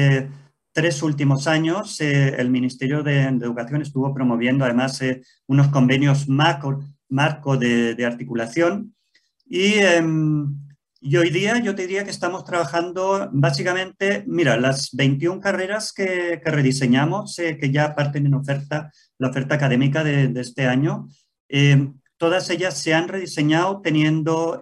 tres 0.73 1.03
últimos 1.03 1.47
años 1.47 1.99
eh, 2.01 2.35
el 2.37 2.49
Ministerio 2.49 3.03
de, 3.03 3.23
Educación 3.23 3.81
estuvo 3.81 4.13
promoviendo 4.13 4.65
además 4.65 5.01
eh, 5.01 5.21
unos 5.47 5.67
convenios 5.67 6.27
marco, 6.27 6.79
de, 7.57 8.05
articulación. 8.05 8.95
Em, 9.49 10.55
y, 11.01 11.17
hoy 11.17 11.29
día 11.29 11.59
yo 11.59 11.75
te 11.75 11.81
diría 11.81 12.05
que 12.05 12.09
estamos 12.09 12.45
trabajando 12.45 13.29
básicamente, 13.33 14.23
mira, 14.27 14.57
las 14.57 14.91
21 14.93 15.41
carreras 15.41 15.91
que, 15.91 16.41
rediseñamos, 16.43 17.37
eh, 17.39 17.57
que 17.57 17.71
ya 17.71 17.95
parten 17.95 18.27
en 18.27 18.35
oferta, 18.35 18.91
la 19.17 19.29
oferta 19.29 19.55
académica 19.55 20.03
de, 20.03 20.31
este 20.39 20.67
año, 20.67 21.09
em, 21.49 21.95
todas 22.17 22.49
ellas 22.49 22.77
se 22.77 22.93
han 22.93 23.07
rediseñado 23.07 23.81
teniendo 23.81 24.61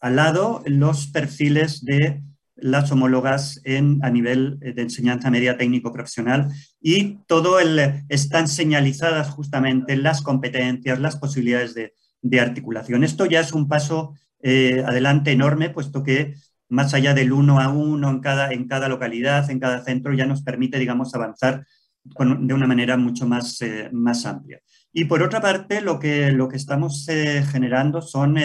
al 0.00 0.16
lado 0.16 0.62
los 0.66 1.06
perfiles 1.08 1.84
de 1.84 2.22
las 2.64 2.90
homólogas 2.90 3.60
en, 3.64 3.98
a 4.02 4.08
nivel 4.08 4.58
de 4.58 4.80
enseñanza 4.80 5.30
media 5.30 5.58
técnico 5.58 5.92
profesional 5.92 6.48
y 6.80 7.18
todo 7.26 7.60
el, 7.60 8.06
están 8.08 8.48
señalizadas 8.48 9.28
justamente 9.28 9.98
las 9.98 10.22
competencias, 10.22 10.98
las 10.98 11.16
posibilidades 11.16 11.74
de, 11.74 11.92
articulación. 12.40 13.04
Esto 13.04 13.26
ya 13.26 13.40
es 13.40 13.52
un 13.52 13.68
paso 13.68 14.14
eh, 14.42 14.82
adelante 14.86 15.30
enorme, 15.30 15.68
puesto 15.68 16.02
que 16.02 16.36
más 16.70 16.94
allá 16.94 17.12
del 17.12 17.34
uno 17.34 17.60
a 17.60 17.68
uno 17.68 18.08
en 18.08 18.20
cada, 18.20 18.50
en 18.50 18.66
cada 18.66 18.88
localidad, 18.88 19.50
en 19.50 19.60
cada 19.60 19.84
centro, 19.84 20.14
ya 20.14 20.24
nos 20.24 20.42
permite, 20.42 20.78
digamos, 20.78 21.14
avanzar 21.14 21.66
de 22.02 22.54
una 22.54 22.66
manera 22.66 22.96
mucho 22.96 23.26
más, 23.26 23.60
eh, 23.60 23.90
más 23.92 24.24
amplia. 24.24 24.58
Y 24.90 25.04
por 25.04 25.22
otra 25.22 25.42
parte, 25.42 25.82
lo 25.82 25.98
que, 25.98 26.32
lo 26.32 26.48
que 26.48 26.56
estamos 26.56 27.06
eh, 27.10 27.44
generando 27.46 28.00
son 28.00 28.38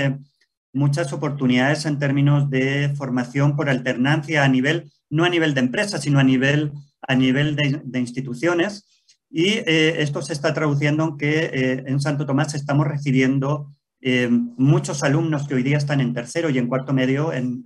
muchas 0.73 1.13
oportunidades 1.13 1.85
en 1.85 1.99
términos 1.99 2.49
de 2.49 2.93
formación 2.95 3.55
por 3.55 3.69
alternancia 3.69 4.43
a 4.43 4.47
nivel, 4.47 4.91
no 5.09 5.25
a 5.25 5.29
nivel 5.29 5.53
de 5.53 5.61
empresas, 5.61 6.01
sino 6.01 6.19
a 6.19 6.23
nivel, 6.23 6.71
a 7.01 7.15
nivel 7.15 7.55
de, 7.55 7.99
instituciones. 7.99 8.85
Y 9.29 9.45
eh, 9.45 10.01
esto 10.01 10.21
se 10.21 10.33
está 10.33 10.53
traduciendo 10.53 11.03
en 11.03 11.17
que 11.17 11.45
eh, 11.45 11.83
en 11.85 11.99
Santo 11.99 12.25
Tomás 12.25 12.53
estamos 12.55 12.87
recibiendo 12.87 13.75
eh, 14.01 14.29
muchos 14.29 15.03
alumnos 15.03 15.47
que 15.47 15.55
hoy 15.55 15.63
día 15.63 15.77
están 15.77 16.01
en 16.01 16.13
tercero 16.13 16.49
y 16.49 16.57
en 16.57 16.67
cuarto 16.67 16.93
medio 16.93 17.33
en, 17.33 17.63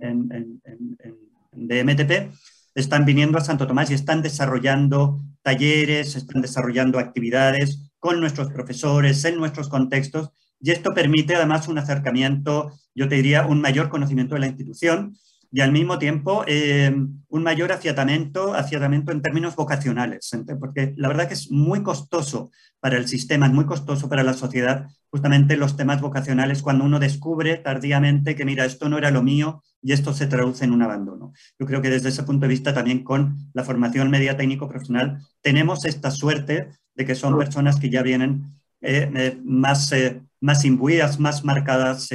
de 1.52 1.84
MTP, 1.84 2.34
están 2.74 3.04
viniendo 3.04 3.38
a 3.38 3.40
Santo 3.40 3.66
Tomás 3.66 3.90
y 3.90 3.94
están 3.94 4.20
desarrollando 4.20 5.20
talleres, 5.42 6.16
están 6.16 6.42
desarrollando 6.42 6.98
actividades 6.98 7.92
con 7.98 8.20
nuestros 8.20 8.50
profesores, 8.50 9.24
en 9.24 9.36
nuestros 9.36 9.68
contextos, 9.68 10.30
y 10.64 10.72
esto 10.72 10.94
permite 10.94 11.36
además 11.36 11.68
un 11.68 11.78
acercamiento 11.78 12.72
yo 12.94 13.08
te 13.08 13.16
diría, 13.16 13.46
un 13.46 13.60
mayor 13.60 13.88
conocimiento 13.88 14.34
de 14.34 14.40
la 14.40 14.46
institución 14.46 15.16
y 15.50 15.60
al 15.60 15.70
mismo 15.70 15.98
tiempo 15.98 16.44
eh, 16.48 16.92
un 17.28 17.42
mayor 17.42 17.70
afiatamiento, 17.70 18.54
afiatamiento 18.54 19.12
en 19.12 19.22
términos 19.22 19.54
vocacionales, 19.54 20.30
porque 20.58 20.94
la 20.96 21.08
verdad 21.08 21.28
que 21.28 21.34
es 21.34 21.50
muy 21.50 21.82
costoso 21.82 22.50
para 22.80 22.96
el 22.96 23.06
sistema, 23.06 23.46
es 23.46 23.52
muy 23.52 23.64
costoso 23.64 24.08
para 24.08 24.24
la 24.24 24.32
sociedad, 24.32 24.88
justamente 25.10 25.56
los 25.56 25.76
temas 25.76 26.00
vocacionales, 26.00 26.60
cuando 26.60 26.84
uno 26.84 26.98
descubre 26.98 27.56
tardíamente 27.56 28.34
que, 28.34 28.44
mira, 28.44 28.64
esto 28.64 28.88
no 28.88 28.98
era 28.98 29.12
lo 29.12 29.22
mío 29.22 29.62
y 29.80 29.92
esto 29.92 30.12
se 30.12 30.26
traduce 30.26 30.64
en 30.64 30.72
un 30.72 30.82
abandono. 30.82 31.32
Yo 31.58 31.66
creo 31.66 31.80
que 31.80 31.90
desde 31.90 32.08
ese 32.08 32.24
punto 32.24 32.46
de 32.46 32.48
vista 32.48 32.74
también 32.74 33.04
con 33.04 33.36
la 33.52 33.62
formación 33.62 34.10
media 34.10 34.36
técnico 34.36 34.68
profesional 34.68 35.20
tenemos 35.40 35.84
esta 35.84 36.10
suerte 36.10 36.70
de 36.96 37.04
que 37.04 37.14
son 37.14 37.38
personas 37.38 37.78
que 37.78 37.90
ya 37.90 38.02
vienen 38.02 38.54
eh, 38.80 39.10
eh, 39.14 39.38
más, 39.44 39.92
más 40.44 40.64
imbuidas, 40.64 41.18
más 41.18 41.44
marcadas 41.44 42.10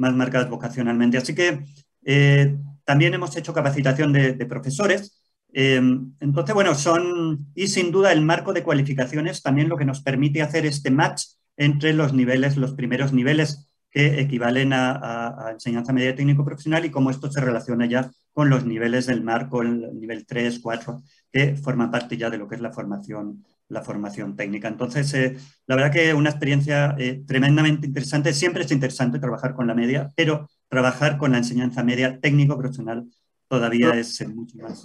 más 0.00 0.14
marcadas 0.14 0.48
vocacionalmente. 0.48 1.18
Así 1.18 1.34
que 1.34 1.64
eh, 2.04 2.56
también 2.84 3.14
hemos 3.14 3.36
hecho 3.36 3.52
capacitación 3.52 4.12
de, 4.12 4.34
profesores. 4.46 5.22
Eh, 5.52 5.80
entonces, 6.20 6.54
bueno, 6.54 6.74
son, 6.74 7.46
y 7.54 7.68
sin 7.68 7.92
duda 7.92 8.10
el 8.10 8.22
marco 8.22 8.52
de 8.52 8.62
cualificaciones 8.62 9.42
también 9.42 9.68
lo 9.68 9.76
que 9.76 9.84
nos 9.84 10.00
permite 10.00 10.42
hacer 10.42 10.66
este 10.66 10.90
match 10.90 11.24
entre 11.56 11.92
los 11.92 12.14
niveles, 12.14 12.56
los 12.56 12.72
primeros 12.72 13.12
niveles 13.12 13.70
que 13.90 14.20
equivalen 14.20 14.72
a, 14.72 15.50
enseñanza 15.52 15.92
media 15.92 16.14
técnico 16.14 16.44
profesional 16.44 16.84
y 16.84 16.90
cómo 16.90 17.10
esto 17.10 17.30
se 17.30 17.40
relaciona 17.40 17.86
ya 17.86 18.10
con 18.32 18.48
los 18.48 18.64
niveles 18.64 19.06
del 19.06 19.22
marco, 19.22 19.60
el 19.62 19.98
nivel 20.00 20.24
3, 20.24 20.60
4, 20.60 21.02
que 21.30 21.56
forman 21.56 21.90
parte 21.90 22.16
ya 22.16 22.30
de 22.30 22.38
lo 22.38 22.48
que 22.48 22.54
es 22.54 22.60
la 22.60 22.72
formación, 22.72 23.44
la 23.70 23.82
formación 23.82 24.36
técnica. 24.36 24.68
Entonces, 24.68 25.12
eh, 25.14 25.36
la 25.66 25.76
verdad 25.76 25.92
que 25.92 26.12
una 26.12 26.30
experiencia 26.30 26.94
eh, 26.98 27.22
tremendamente 27.26 27.86
interesante. 27.86 28.32
Siempre 28.32 28.64
es 28.64 28.72
interesante 28.72 29.18
trabajar 29.18 29.54
con 29.54 29.66
la 29.66 29.74
media, 29.74 30.10
pero 30.14 30.48
trabajar 30.68 31.16
con 31.16 31.32
la 31.32 31.38
enseñanza 31.38 31.82
media 31.82 32.20
técnico-profesional 32.20 33.06
todavía 33.48 33.94
es 33.94 34.26
mucho 34.28 34.58
más. 34.58 34.84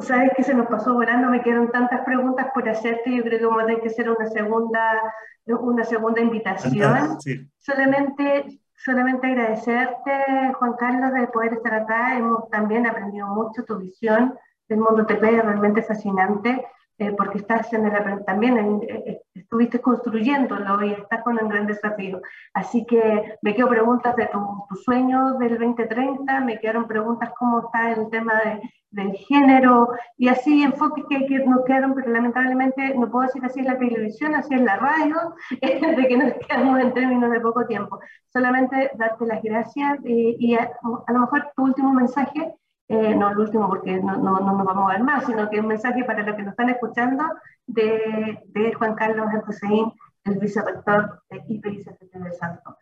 Sabes 0.00 0.30
que 0.36 0.42
se 0.42 0.54
nos 0.54 0.66
pasó 0.66 0.94
volando, 0.94 1.28
me 1.28 1.42
quedan 1.42 1.70
tantas 1.70 2.00
preguntas 2.04 2.46
por 2.54 2.66
hacerte, 2.68 3.14
yo 3.14 3.22
creo 3.22 3.38
que 3.38 3.44
vamos 3.44 3.64
a 3.64 3.66
tener 3.66 3.82
que 3.82 3.88
hacer 3.88 4.08
una 4.08 4.26
segunda, 4.30 5.02
una 5.46 5.84
segunda 5.84 6.20
invitación. 6.22 7.18
Solamente 7.58 8.60
Solamente 8.84 9.28
agradecerte, 9.28 10.52
Juan 10.58 10.74
Carlos, 10.74 11.12
de 11.14 11.26
poder 11.28 11.54
estar 11.54 11.72
acá. 11.74 12.18
Hemos 12.18 12.50
también 12.50 12.86
aprendido 12.86 13.26
mucho 13.28 13.64
tu 13.64 13.78
visión 13.78 14.34
del 14.68 14.78
mundo 14.78 15.06
TP, 15.06 15.22
realmente 15.40 15.82
fascinante, 15.82 16.66
eh, 16.98 17.12
porque 17.16 17.38
estás 17.38 17.72
en 17.72 17.86
el, 17.86 18.24
también 18.24 18.58
eh, 18.58 19.02
eh, 19.06 19.22
estuviste 19.34 19.80
construyéndolo 19.80 20.84
y 20.84 20.92
estás 20.92 21.22
con 21.22 21.38
un 21.42 21.48
gran 21.48 21.66
desafío. 21.66 22.20
Así 22.52 22.84
que 22.86 23.36
me 23.42 23.54
quedo 23.54 23.68
preguntas 23.68 24.14
de 24.16 24.26
tu, 24.26 24.38
tu 24.68 24.76
sueño 24.76 25.34
del 25.38 25.58
2030, 25.58 26.40
me 26.40 26.58
quedaron 26.58 26.86
preguntas 26.86 27.30
cómo 27.38 27.60
está 27.60 27.92
el 27.92 28.08
tema 28.10 28.34
de 28.44 28.60
del 28.94 29.12
género 29.12 29.88
y 30.16 30.28
así 30.28 30.62
enfoques 30.62 31.04
que, 31.08 31.26
que, 31.26 31.40
nos 31.40 31.64
quedaron, 31.64 31.94
pero 31.94 32.10
lamentablemente 32.10 32.94
no 32.94 33.10
puedo 33.10 33.26
decir 33.26 33.44
así 33.44 33.60
es 33.60 33.66
la 33.66 33.78
televisión, 33.78 34.34
así 34.34 34.54
es 34.54 34.62
la 34.62 34.76
radio, 34.76 35.16
de 35.60 36.08
que 36.08 36.16
nos 36.16 36.32
quedamos 36.34 36.80
en 36.80 36.94
términos 36.94 37.30
de 37.30 37.40
poco 37.40 37.66
tiempo. 37.66 37.98
Solamente 38.32 38.90
darte 38.94 39.26
las 39.26 39.42
gracias 39.42 39.98
eh, 40.04 40.36
y 40.38 40.54
a, 40.54 40.70
lo 41.08 41.18
mejor 41.20 41.50
tu 41.56 41.64
último 41.64 41.92
mensaje, 41.92 42.54
eh, 42.88 43.14
no 43.14 43.30
el 43.30 43.38
último 43.38 43.68
porque 43.68 43.96
no, 43.96 44.16
no, 44.16 44.40
no, 44.40 44.52
nos 44.52 44.66
vamos 44.66 44.90
a 44.90 44.94
ver 44.94 45.02
más, 45.02 45.24
sino 45.24 45.48
que 45.48 45.60
un 45.60 45.68
mensaje 45.68 46.04
para 46.04 46.22
los 46.22 46.36
que 46.36 46.42
nos 46.42 46.52
están 46.52 46.68
escuchando 46.68 47.24
de, 47.66 48.38
de 48.48 48.74
Juan 48.74 48.94
Carlos 48.94 49.26
Entuseín, 49.32 49.92
el 50.24 50.38
vicerrector 50.38 51.22
de 51.30 51.42
IPICFT 51.48 52.12
de 52.12 52.32
Santos. 52.32 52.74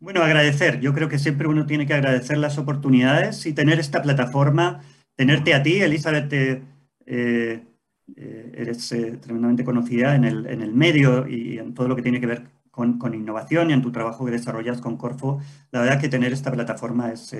Bueno, 0.00 0.22
agradecer. 0.22 0.78
Yo 0.78 0.94
creo 0.94 1.08
que 1.08 1.18
siempre 1.18 1.48
uno 1.48 1.66
tiene 1.66 1.86
que 1.86 1.94
agradecer 1.94 2.38
las 2.38 2.58
oportunidades 2.58 3.44
y 3.46 3.52
tener 3.52 3.80
esta 3.80 4.02
plataforma 4.02 4.82
tenerte 5.16 5.52
a 5.52 5.64
ti, 5.64 5.80
Elizabeth, 5.80 6.32
eh, 6.32 6.62
eh, 7.06 8.52
eres 8.54 8.88
tremendamente 9.20 9.64
conocida 9.64 10.14
en 10.14 10.24
el, 10.24 10.46
en 10.46 10.62
el, 10.62 10.72
medio 10.72 11.26
y 11.26 11.58
en 11.58 11.74
todo 11.74 11.88
lo 11.88 11.96
que 11.96 12.02
tiene 12.02 12.20
que 12.20 12.26
ver 12.26 12.44
con, 12.70 12.98
con, 12.98 13.14
innovación 13.14 13.70
y 13.70 13.72
en 13.72 13.82
tu 13.82 13.90
trabajo 13.90 14.24
que 14.24 14.30
desarrollas 14.30 14.80
con 14.80 14.96
Corfo. 14.96 15.40
La 15.72 15.80
verdad 15.80 16.00
que 16.00 16.08
tener 16.08 16.32
esta 16.32 16.52
plataforma 16.52 17.10
es, 17.10 17.34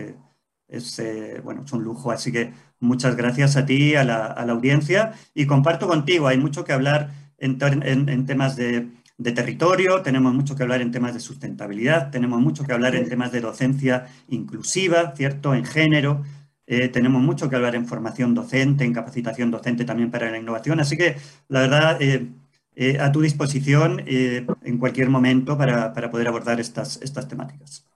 es, 0.68 1.02
bueno, 1.42 1.62
es 1.64 1.72
un 1.72 1.82
lujo, 1.82 2.10
así 2.10 2.30
que 2.30 2.52
muchas 2.80 3.16
gracias 3.16 3.56
a 3.56 3.66
ti, 3.66 3.94
a 3.94 4.04
la, 4.04 4.26
a 4.26 4.44
la 4.44 4.52
audiencia 4.52 5.12
y 5.34 5.46
comparto 5.46 5.88
contigo, 5.88 6.28
hay 6.28 6.38
mucho 6.38 6.64
que 6.64 6.72
hablar 6.72 7.10
en, 7.38 7.58
en, 7.62 8.08
en 8.08 8.26
temas 8.26 8.56
de, 8.56 8.88
de 9.18 9.32
territorio, 9.32 10.00
tenemos 10.02 10.32
mucho 10.32 10.54
que 10.54 10.62
hablar 10.62 10.80
en 10.80 10.92
temas 10.92 11.12
de 11.12 11.20
sustentabilidad, 11.20 12.10
tenemos 12.10 12.40
mucho 12.40 12.64
que 12.64 12.72
hablar 12.72 12.94
en 12.94 13.08
temas 13.08 13.32
de 13.32 13.40
docencia 13.40 14.06
inclusiva, 14.28 15.12
¿cierto? 15.16 15.54
En 15.54 15.64
género, 15.64 16.22
eh, 16.68 16.88
tenemos 16.88 17.20
mucho 17.22 17.50
que 17.50 17.56
hablar 17.56 17.74
en 17.74 17.86
formación 17.86 18.34
docente, 18.34 18.84
en 18.84 18.92
capacitación 18.92 19.50
docente 19.50 19.84
también 19.84 20.10
para 20.10 20.30
la 20.30 20.38
innovación. 20.38 20.80
Así 20.80 20.96
que, 20.96 21.16
la 21.48 21.60
verdad, 21.62 22.00
eh, 22.00 22.28
eh, 22.76 22.98
a 23.00 23.10
tu 23.10 23.20
disposición 23.20 24.04
en 24.06 24.78
cualquier 24.78 25.10
momento 25.10 25.58
para, 25.58 25.92
para, 25.92 26.10
poder 26.10 26.28
abordar 26.28 26.60
estas, 26.60 27.00
estas 27.02 27.26
temáticas. 27.26 27.87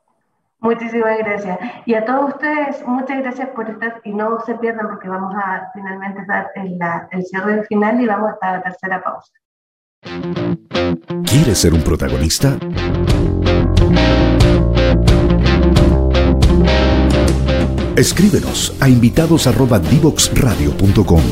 Muchísimas 0.63 1.19
gracias. 1.19 1.59
Y 1.87 1.95
a 1.95 2.05
todos 2.05 2.35
ustedes, 2.35 2.87
muchas 2.87 3.19
gracias 3.19 3.49
por 3.49 3.69
estar 3.69 4.01
y 4.05 4.15
no 4.15 4.39
se 4.47 4.55
pierdan 4.55 4.87
porque 4.89 5.09
vamos 5.09 5.35
a 5.35 5.69
finalmente 5.75 6.25
dar 6.27 6.53
el, 6.55 6.79
el 7.11 7.25
cierre 7.25 7.65
final 7.65 8.01
y 8.01 8.07
vamos 8.07 8.31
hasta 8.31 8.53
la 8.53 8.63
tercera 8.63 9.03
pausa. 9.03 9.33
¿Quieres 11.25 11.59
ser 11.59 11.75
un 11.75 11.83
protagonista? 11.83 12.57
Escríbenos 17.97 18.77
a 18.81 18.89
invitados@divoxradio.com. 18.89 21.23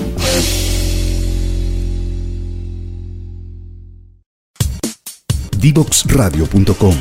Divoxradio.com. 5.57 6.95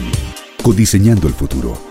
Codiseñando 0.62 1.28
el 1.28 1.34
futuro. 1.34 1.89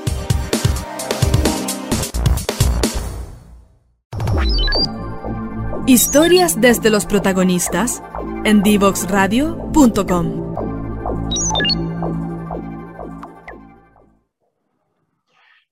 Historias 5.89 6.61
desde 6.61 6.91
los 6.91 7.07
protagonistas 7.07 8.03
en 8.45 8.63
divoxradio.com. 8.63 10.55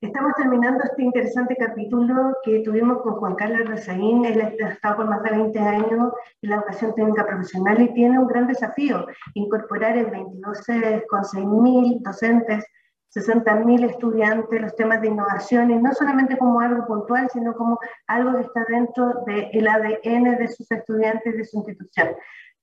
Estamos 0.01 0.31
terminando 0.35 0.83
este 0.85 1.03
interesante 1.03 1.55
capítulo 1.55 2.35
que 2.43 2.61
tuvimos 2.61 3.03
con 3.03 3.17
Juan 3.17 3.35
Carlos 3.35 3.69
Rezaín. 3.69 4.25
Él 4.25 4.41
ha 4.41 4.69
estado 4.69 4.95
por 4.95 5.07
más 5.07 5.21
de 5.21 5.29
20 5.29 5.59
años 5.59 6.11
en 6.41 6.49
la 6.49 6.55
educación 6.55 6.95
técnica 6.95 7.23
profesional 7.23 7.79
y 7.79 7.93
tiene 7.93 8.17
un 8.17 8.25
gran 8.25 8.47
desafío, 8.47 9.05
incorporar 9.35 9.99
en 9.99 10.09
22 10.09 10.57
sedes 10.57 11.03
con 11.07 11.21
6.000 11.21 12.01
docentes, 12.01 12.65
60.000 13.15 13.89
estudiantes, 13.89 14.61
los 14.61 14.75
temas 14.75 15.01
de 15.01 15.07
innovación, 15.07 15.71
y 15.71 15.75
no 15.77 15.93
solamente 15.93 16.37
como 16.37 16.59
algo 16.59 16.85
puntual, 16.85 17.29
sino 17.31 17.53
como 17.55 17.79
algo 18.07 18.35
que 18.37 18.43
está 18.43 18.65
dentro 18.67 19.23
del 19.25 19.67
ADN 19.67 20.37
de 20.37 20.47
sus 20.47 20.69
estudiantes, 20.71 21.35
de 21.35 21.45
su 21.45 21.57
institución. 21.57 22.09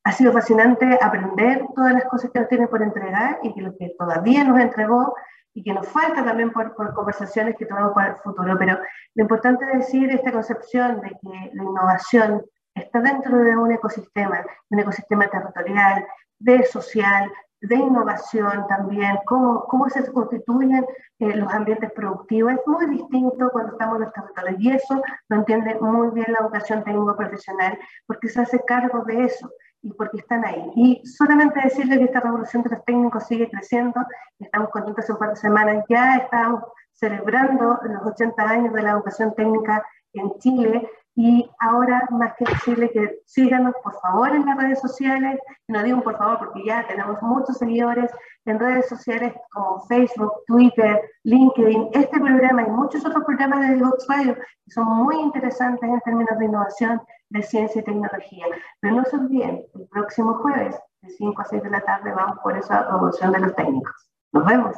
Ha 0.05 0.12
sido 0.12 0.32
fascinante 0.32 0.99
aprender 1.01 1.66
todas 1.74 1.95
las 1.95 2.05
cosas 2.05 2.30
que 2.30 2.40
nos 2.40 2.49
tiene 2.49 2.68
por 2.68 2.82
entregar 2.82 3.38
y 3.42 3.55
que 3.55 3.62
lo 3.62 3.74
que 3.76 3.95
todavía 3.99 4.45
nos 4.45 4.61
entregó 4.61 5.14
y 5.55 5.62
que 5.62 5.72
nos 5.72 5.88
falta 5.88 6.24
también 6.24 6.53
por, 6.53 6.74
conversaciones 6.74 7.57
que 7.57 7.64
tomamos 7.64 7.92
para 7.95 8.11
el 8.11 8.16
futuro. 8.16 8.57
Pero 8.59 8.78
lo 9.14 9.22
importante 9.22 9.64
es 9.64 9.78
decir 9.78 10.11
esta 10.11 10.32
concepción 10.32 11.01
de 11.01 11.11
que 11.11 11.51
la 11.55 11.62
innovación 11.62 12.45
está 12.74 13.01
dentro 13.01 13.38
de 13.38 13.57
un 13.57 13.72
ecosistema, 13.72 14.45
un 14.68 14.80
ecosistema 14.80 15.28
territorial, 15.28 16.05
de 16.38 16.64
social, 16.64 17.30
de 17.68 17.76
innovación 17.76 18.66
también, 18.68 19.18
cómo, 19.26 19.64
cómo 19.64 19.88
se 19.88 20.10
constituyen 20.12 20.84
eh, 21.18 21.36
los 21.36 21.52
ambientes 21.52 21.90
productivos. 21.92 22.52
Es 22.52 22.60
muy 22.66 22.86
distinto 22.86 23.50
cuando 23.50 23.72
estamos 23.72 23.96
en 23.96 24.02
los 24.02 24.12
territorios 24.12 24.60
y 24.60 24.70
eso 24.70 25.02
lo 25.28 25.36
entiende 25.36 25.74
muy 25.80 26.10
bien 26.10 26.26
la 26.28 26.40
educación 26.40 26.84
técnico 26.84 27.16
profesional 27.16 27.78
porque 28.06 28.28
se 28.28 28.40
hace 28.40 28.60
cargo 28.60 29.04
de 29.04 29.24
eso 29.24 29.50
y 29.82 29.92
porque 29.92 30.18
están 30.18 30.44
ahí. 30.44 30.70
Y 30.76 31.06
solamente 31.06 31.60
decirle 31.62 31.98
que 31.98 32.04
esta 32.04 32.20
revolución 32.20 32.62
de 32.62 32.70
los 32.70 32.84
técnicos 32.84 33.26
sigue 33.26 33.50
creciendo, 33.50 34.00
estamos 34.38 34.70
contentos 34.70 35.04
hace 35.04 35.12
un 35.12 35.28
de 35.28 35.36
semanas, 35.36 35.84
ya 35.88 36.16
estamos 36.16 36.62
celebrando 36.92 37.78
los 37.82 38.06
80 38.06 38.42
años 38.42 38.72
de 38.72 38.82
la 38.82 38.92
educación 38.92 39.34
técnica 39.34 39.84
en 40.12 40.32
Chile 40.38 40.88
y 41.16 41.48
ahora 41.60 42.06
más 42.10 42.34
que 42.36 42.44
decirle 42.44 42.90
que 42.90 43.20
síganos 43.24 43.74
por 43.82 43.94
favor 44.00 44.34
en 44.34 44.44
las 44.46 44.56
redes 44.56 44.80
sociales, 44.80 45.38
no 45.68 45.82
digo 45.82 46.02
por 46.02 46.18
favor 46.18 46.38
porque 46.38 46.64
ya 46.64 46.86
tenemos 46.86 47.22
muchos 47.22 47.58
seguidores 47.58 48.10
en 48.46 48.58
redes 48.58 48.88
sociales 48.88 49.32
como 49.52 49.80
Facebook, 49.86 50.32
Twitter, 50.46 51.00
LinkedIn, 51.22 51.90
este 51.92 52.18
programa 52.18 52.62
y 52.62 52.70
muchos 52.70 53.04
otros 53.04 53.24
programas 53.24 53.60
de 53.60 53.76
Vox 53.76 54.06
Radio 54.08 54.34
que 54.34 54.70
son 54.70 54.86
muy 54.86 55.20
interesantes 55.20 55.88
en 55.88 56.00
términos 56.00 56.38
de 56.38 56.44
innovación, 56.46 57.00
de 57.30 57.42
ciencia 57.42 57.80
y 57.80 57.84
tecnología. 57.84 58.46
Pero 58.80 58.96
no 58.96 59.04
se 59.04 59.16
olviden, 59.16 59.64
el 59.74 59.86
próximo 59.88 60.34
jueves 60.34 60.76
de 61.02 61.10
5 61.10 61.40
a 61.40 61.44
6 61.44 61.62
de 61.62 61.70
la 61.70 61.80
tarde 61.80 62.12
vamos 62.12 62.38
por 62.42 62.56
esa 62.56 62.84
revolución 62.84 63.32
de 63.32 63.40
los 63.40 63.54
técnicos. 63.54 64.10
Nos 64.32 64.44
vemos. 64.44 64.76